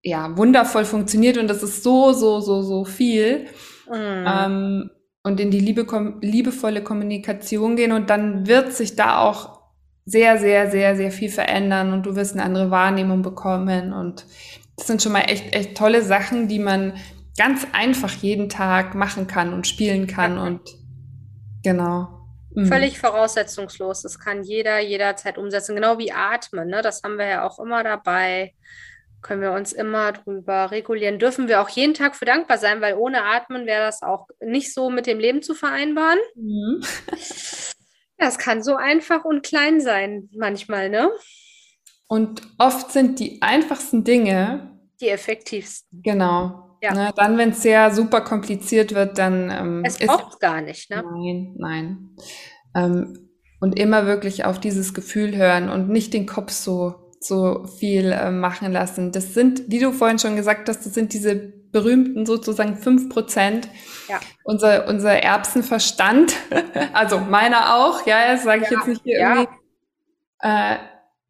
ja 0.04 0.38
wundervoll 0.38 0.86
funktioniert. 0.86 1.40
Und 1.40 1.48
das 1.48 1.64
ist 1.64 1.82
so, 1.82 2.14
so, 2.14 2.40
so, 2.40 2.62
so 2.62 2.86
viel. 2.86 3.48
Mhm. 3.90 4.26
Ähm, 4.28 4.90
und 5.26 5.40
in 5.40 5.50
die 5.50 5.60
liebe, 5.60 5.88
liebevolle 6.22 6.84
Kommunikation 6.84 7.76
gehen 7.76 7.94
und 7.94 8.12
dann 8.12 8.46
wird 8.46 8.74
sich 8.74 8.96
da 8.96 9.22
auch 9.22 9.60
sehr, 10.06 10.38
sehr, 10.38 10.70
sehr, 10.70 10.96
sehr 10.96 11.12
viel 11.12 11.30
verändern 11.30 11.94
und 11.94 12.06
du 12.06 12.16
wirst 12.16 12.34
eine 12.34 12.44
andere 12.44 12.70
Wahrnehmung 12.70 13.24
bekommen 13.24 13.92
und 13.92 14.24
das 14.78 14.86
sind 14.86 15.02
schon 15.02 15.14
mal 15.14 15.22
echt, 15.22 15.56
echt 15.56 15.76
tolle 15.76 16.04
Sachen, 16.04 16.48
die 16.48 16.60
man 16.60 16.94
ganz 17.40 17.66
einfach 17.74 18.12
jeden 18.12 18.50
Tag 18.50 18.94
machen 18.94 19.26
kann 19.26 19.52
und 19.52 19.66
spielen 19.66 20.06
kann 20.06 20.38
und 20.38 20.62
genau. 21.64 22.08
Mhm. 22.54 22.68
Völlig 22.68 23.00
voraussetzungslos. 23.00 24.04
Das 24.04 24.20
kann 24.20 24.44
jeder 24.44 24.80
jederzeit 24.80 25.40
umsetzen, 25.40 25.76
genau 25.76 25.98
wie 25.98 26.12
Atmen. 26.12 26.68
Ne? 26.68 26.84
Das 26.84 27.02
haben 27.02 27.18
wir 27.18 27.26
ja 27.26 27.48
auch 27.48 27.58
immer 27.58 27.84
dabei. 27.84 28.54
Können 29.26 29.42
wir 29.42 29.54
uns 29.54 29.74
immer 29.74 30.12
drüber 30.12 30.70
regulieren. 30.70 31.18
Dürfen 31.18 31.48
wir 31.48 31.60
auch 31.60 31.70
jeden 31.70 31.96
Tag 31.96 32.16
für 32.16 32.26
dankbar 32.26 32.60
sein, 32.60 32.80
weil 32.80 32.94
ohne 32.94 33.24
Atmen 33.24 33.66
wäre 33.66 33.84
das 33.84 34.04
auch 34.04 34.28
nicht 34.40 34.72
so 34.72 34.92
mit 34.92 35.08
dem 35.08 35.18
Leben 35.18 35.42
zu 35.42 35.56
vereinbaren. 35.56 36.20
Mhm. 36.36 36.84
Ja, 38.18 38.30
es 38.30 38.38
kann 38.38 38.64
so 38.64 38.78
einfach 38.78 39.26
und 39.26 39.44
klein 39.44 39.82
sein 39.82 40.30
manchmal, 40.38 40.90
ne? 40.90 41.12
Und 42.08 42.44
oft 42.58 42.94
sind 42.94 43.20
die 43.20 43.42
einfachsten 43.42 44.06
Dinge 44.06 44.80
die 45.02 45.10
effektivsten. 45.10 46.02
Genau. 46.02 46.78
Ja. 46.82 46.94
Ne, 46.94 47.14
dann, 47.18 47.38
wenn 47.38 47.50
es 47.50 47.62
sehr 47.62 47.94
super 47.94 48.22
kompliziert 48.22 48.96
wird, 48.96 49.18
dann. 49.18 49.50
Ähm, 49.50 49.84
es 49.84 49.98
braucht 49.98 50.40
gar 50.40 50.62
nicht, 50.62 50.90
ne? 50.90 51.04
Nein, 51.04 51.56
nein. 51.58 52.16
Ähm, 52.74 53.30
und 53.60 53.78
immer 53.78 54.06
wirklich 54.06 54.46
auf 54.46 54.62
dieses 54.62 54.94
Gefühl 54.94 55.36
hören 55.36 55.70
und 55.70 55.90
nicht 55.90 56.14
den 56.14 56.26
Kopf 56.26 56.52
so, 56.52 57.05
so 57.28 57.66
viel 57.66 58.12
äh, 58.12 58.32
machen 58.32 58.72
lassen. 58.72 59.12
Das 59.12 59.34
sind, 59.34 59.64
wie 59.68 59.80
du 59.80 59.92
vorhin 59.92 60.20
schon 60.20 60.36
gesagt 60.36 60.70
hast, 60.70 60.86
das 60.86 60.94
sind 60.94 61.14
diese 61.14 61.36
berühmten 61.36 62.26
sozusagen 62.26 62.78
fünf 62.78 63.10
Prozent. 63.10 63.68
Ja. 64.08 64.20
Unser, 64.44 64.88
unser 64.88 65.12
Erbsenverstand, 65.12 66.36
also 66.94 67.20
meiner 67.20 67.76
auch, 67.76 68.06
ja, 68.06 68.32
das 68.32 68.44
sage 68.44 68.64
ich 68.64 68.72
ja. 68.72 68.78
jetzt 68.78 68.88
nicht 68.88 69.02
hier 69.04 69.20
ja. 69.20 69.30
irgendwie. 69.30 69.54
Äh, 70.40 70.78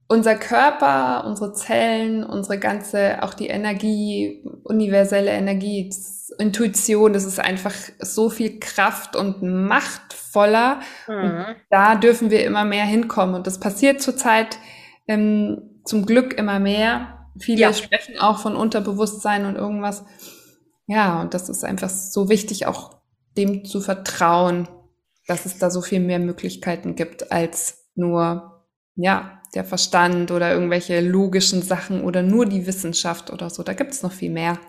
unser 0.08 0.36
Körper, 0.36 1.25
unsere 1.25 1.53
Zellen, 1.53 2.23
unsere 2.23 2.60
ganze, 2.60 3.23
auch 3.23 3.34
die 3.34 3.47
Energie, 3.47 4.43
universelle 4.63 5.31
Energie, 5.31 5.91
Intuition, 6.38 7.13
das 7.13 7.25
ist 7.25 7.39
einfach 7.39 7.73
so 7.99 8.29
viel 8.29 8.60
Kraft 8.60 9.15
und 9.15 9.41
machtvoller. 9.41 10.81
Mhm. 11.08 11.15
Und 11.15 11.55
da 11.69 11.95
dürfen 11.95 12.29
wir 12.29 12.45
immer 12.45 12.65
mehr 12.65 12.86
hinkommen. 12.86 13.36
Und 13.36 13.47
das 13.47 13.60
passiert 13.60 14.01
zurzeit 14.01 14.60
ähm, 15.08 15.74
zum 15.86 16.06
Glück 16.06 16.34
immer 16.34 16.60
mehr. 16.60 17.30
Viele 17.39 17.62
ja. 17.62 17.74
sprechen 17.74 18.19
auch 18.19 18.39
von 18.39 18.56
Unterbewusstsein 18.56 19.45
und 19.45 19.56
irgendwas. 19.56 20.06
Ja, 20.88 21.21
und 21.21 21.34
das 21.34 21.50
ist 21.50 21.63
einfach 21.63 21.89
so 21.89 22.30
wichtig, 22.30 22.67
auch 22.67 22.98
dem 23.38 23.65
zu 23.65 23.82
vertrauen, 23.82 24.67
dass 25.28 25.45
es 25.45 25.58
da 25.58 25.69
so 25.69 25.82
viel 25.82 26.00
mehr 26.00 26.19
Möglichkeiten 26.19 26.95
gibt 26.95 27.32
als 27.32 27.89
nur, 27.95 28.65
ja, 28.95 29.41
der 29.56 29.63
Verstand 29.63 30.32
oder 30.32 30.52
irgendwelche 30.52 31.00
logischen 31.02 31.62
Sachen 31.62 32.04
oder 32.04 32.21
nur 32.21 32.45
die 32.45 32.67
Wissenschaft 32.67 33.32
oder 33.32 33.50
so. 33.50 33.63
Da 33.63 33.74
gibt 33.74 33.91
es 33.91 34.04
noch 34.04 34.12
viel 34.12 34.30
mehr. 34.30 34.60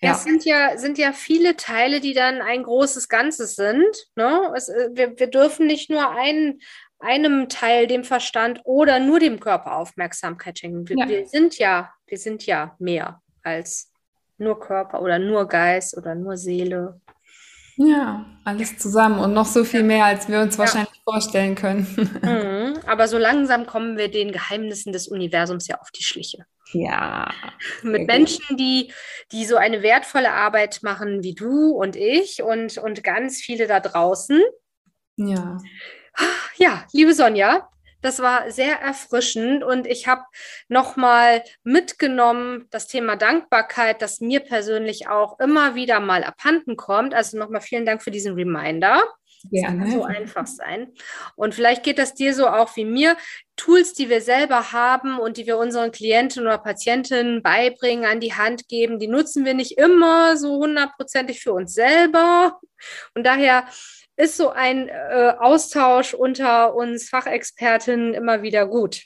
Ja. 0.00 0.12
Es 0.12 0.24
sind 0.24 0.44
ja, 0.44 0.78
sind 0.78 0.96
ja 0.96 1.12
viele 1.12 1.56
Teile, 1.56 2.00
die 2.00 2.14
dann 2.14 2.40
ein 2.40 2.62
großes 2.62 3.08
Ganzes 3.08 3.54
sind. 3.54 3.84
Ne? 4.16 4.50
Es, 4.56 4.68
äh, 4.68 4.90
wir, 4.92 5.18
wir 5.18 5.26
dürfen 5.26 5.66
nicht 5.66 5.90
nur 5.90 6.10
einen, 6.10 6.60
einem 7.00 7.48
Teil, 7.48 7.86
dem 7.86 8.04
Verstand 8.04 8.60
oder 8.64 9.00
nur 9.00 9.18
dem 9.18 9.40
Körper 9.40 9.76
Aufmerksamkeit 9.76 10.58
schenken. 10.58 10.88
Wir, 10.88 10.96
ja. 10.98 11.08
wir 11.08 11.26
sind 11.26 11.58
ja, 11.58 11.90
wir 12.06 12.18
sind 12.18 12.46
ja 12.46 12.76
mehr 12.78 13.20
als 13.42 13.92
nur 14.38 14.60
Körper 14.60 15.02
oder 15.02 15.18
nur 15.18 15.46
Geist 15.48 15.96
oder 15.96 16.14
nur 16.14 16.36
Seele. 16.36 17.00
Ja, 17.76 18.26
alles 18.44 18.76
zusammen 18.76 19.18
und 19.20 19.32
noch 19.32 19.46
so 19.46 19.64
viel 19.64 19.82
mehr, 19.82 20.04
als 20.04 20.28
wir 20.28 20.40
uns 20.40 20.54
ja. 20.54 20.60
wahrscheinlich 20.60 21.00
vorstellen 21.04 21.54
können. 21.54 21.86
Mhm, 22.22 22.78
aber 22.86 23.08
so 23.08 23.18
langsam 23.18 23.66
kommen 23.66 23.96
wir 23.96 24.10
den 24.10 24.32
Geheimnissen 24.32 24.92
des 24.92 25.08
Universums 25.08 25.66
ja 25.66 25.78
auf 25.80 25.90
die 25.90 26.02
Schliche. 26.02 26.44
Ja. 26.72 27.30
Mit 27.82 28.06
Menschen, 28.06 28.56
die, 28.56 28.92
die 29.32 29.44
so 29.46 29.56
eine 29.56 29.82
wertvolle 29.82 30.32
Arbeit 30.32 30.80
machen 30.82 31.22
wie 31.22 31.34
du 31.34 31.70
und 31.70 31.96
ich 31.96 32.42
und, 32.42 32.78
und 32.78 33.02
ganz 33.02 33.40
viele 33.40 33.66
da 33.66 33.80
draußen. 33.80 34.40
Ja. 35.16 35.58
Ja, 36.56 36.84
liebe 36.92 37.14
Sonja, 37.14 37.70
das 38.02 38.20
war 38.20 38.50
sehr 38.50 38.80
erfrischend 38.80 39.62
und 39.62 39.86
ich 39.86 40.06
habe 40.06 40.22
nochmal 40.68 41.42
mitgenommen 41.64 42.66
das 42.70 42.86
Thema 42.86 43.16
Dankbarkeit, 43.16 44.00
das 44.02 44.20
mir 44.20 44.40
persönlich 44.40 45.08
auch 45.08 45.38
immer 45.38 45.74
wieder 45.74 46.00
mal 46.00 46.24
abhanden 46.24 46.76
kommt. 46.76 47.14
Also 47.14 47.38
nochmal 47.38 47.60
vielen 47.60 47.86
Dank 47.86 48.02
für 48.02 48.10
diesen 48.10 48.34
Reminder. 48.34 49.02
Gerne. 49.50 49.84
kann 49.84 49.90
so 49.90 50.04
einfach 50.04 50.46
sein. 50.46 50.92
Und 51.34 51.54
vielleicht 51.54 51.82
geht 51.82 51.98
das 51.98 52.14
dir 52.14 52.34
so 52.34 52.46
auch 52.46 52.76
wie 52.76 52.84
mir. 52.84 53.16
Tools, 53.56 53.94
die 53.94 54.08
wir 54.08 54.20
selber 54.20 54.72
haben 54.72 55.18
und 55.18 55.36
die 55.36 55.46
wir 55.46 55.58
unseren 55.58 55.92
Klienten 55.92 56.42
oder 56.42 56.58
Patientinnen 56.58 57.42
beibringen, 57.42 58.04
an 58.04 58.20
die 58.20 58.34
Hand 58.34 58.68
geben, 58.68 58.98
die 58.98 59.08
nutzen 59.08 59.44
wir 59.44 59.54
nicht 59.54 59.78
immer 59.78 60.36
so 60.36 60.56
hundertprozentig 60.56 61.40
für 61.40 61.52
uns 61.52 61.74
selber. 61.74 62.60
Und 63.14 63.26
daher 63.26 63.64
ist 64.20 64.36
so 64.36 64.50
ein 64.50 64.88
äh, 64.88 65.34
Austausch 65.38 66.14
unter 66.14 66.74
uns 66.74 67.08
Fachexpertinnen 67.08 68.14
immer 68.14 68.42
wieder 68.42 68.66
gut. 68.66 69.04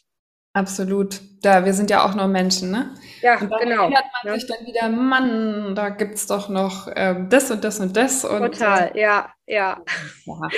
Absolut. 0.54 1.20
Da, 1.42 1.64
wir 1.64 1.74
sind 1.74 1.90
ja 1.90 2.04
auch 2.04 2.14
nur 2.14 2.28
Menschen, 2.28 2.70
ne? 2.70 2.94
Ja, 3.22 3.40
und 3.40 3.50
dann 3.50 3.60
genau. 3.60 3.82
erinnert 3.82 4.04
man 4.22 4.32
ja. 4.32 4.38
sich 4.38 4.46
dann 4.46 4.64
wieder, 4.64 4.88
Mann, 4.88 5.74
da 5.74 5.88
gibt 5.88 6.14
es 6.14 6.28
doch 6.28 6.48
noch 6.48 6.88
ähm, 6.94 7.28
das 7.28 7.50
und 7.50 7.64
das 7.64 7.80
und 7.80 7.96
das. 7.96 8.24
Und, 8.24 8.52
Total, 8.52 8.92
äh, 8.94 9.00
ja, 9.00 9.32
ja, 9.46 9.82
ja. 10.26 10.48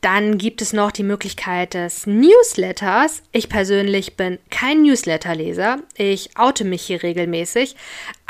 Dann 0.00 0.38
gibt 0.38 0.62
es 0.62 0.72
noch 0.72 0.92
die 0.92 1.02
Möglichkeit 1.02 1.74
des 1.74 2.06
Newsletters. 2.06 3.22
Ich 3.32 3.50
persönlich 3.50 4.16
bin 4.16 4.38
kein 4.48 4.82
Newsletterleser. 4.82 5.78
Ich 5.94 6.38
oute 6.38 6.64
mich 6.64 6.82
hier 6.82 7.02
regelmäßig. 7.02 7.76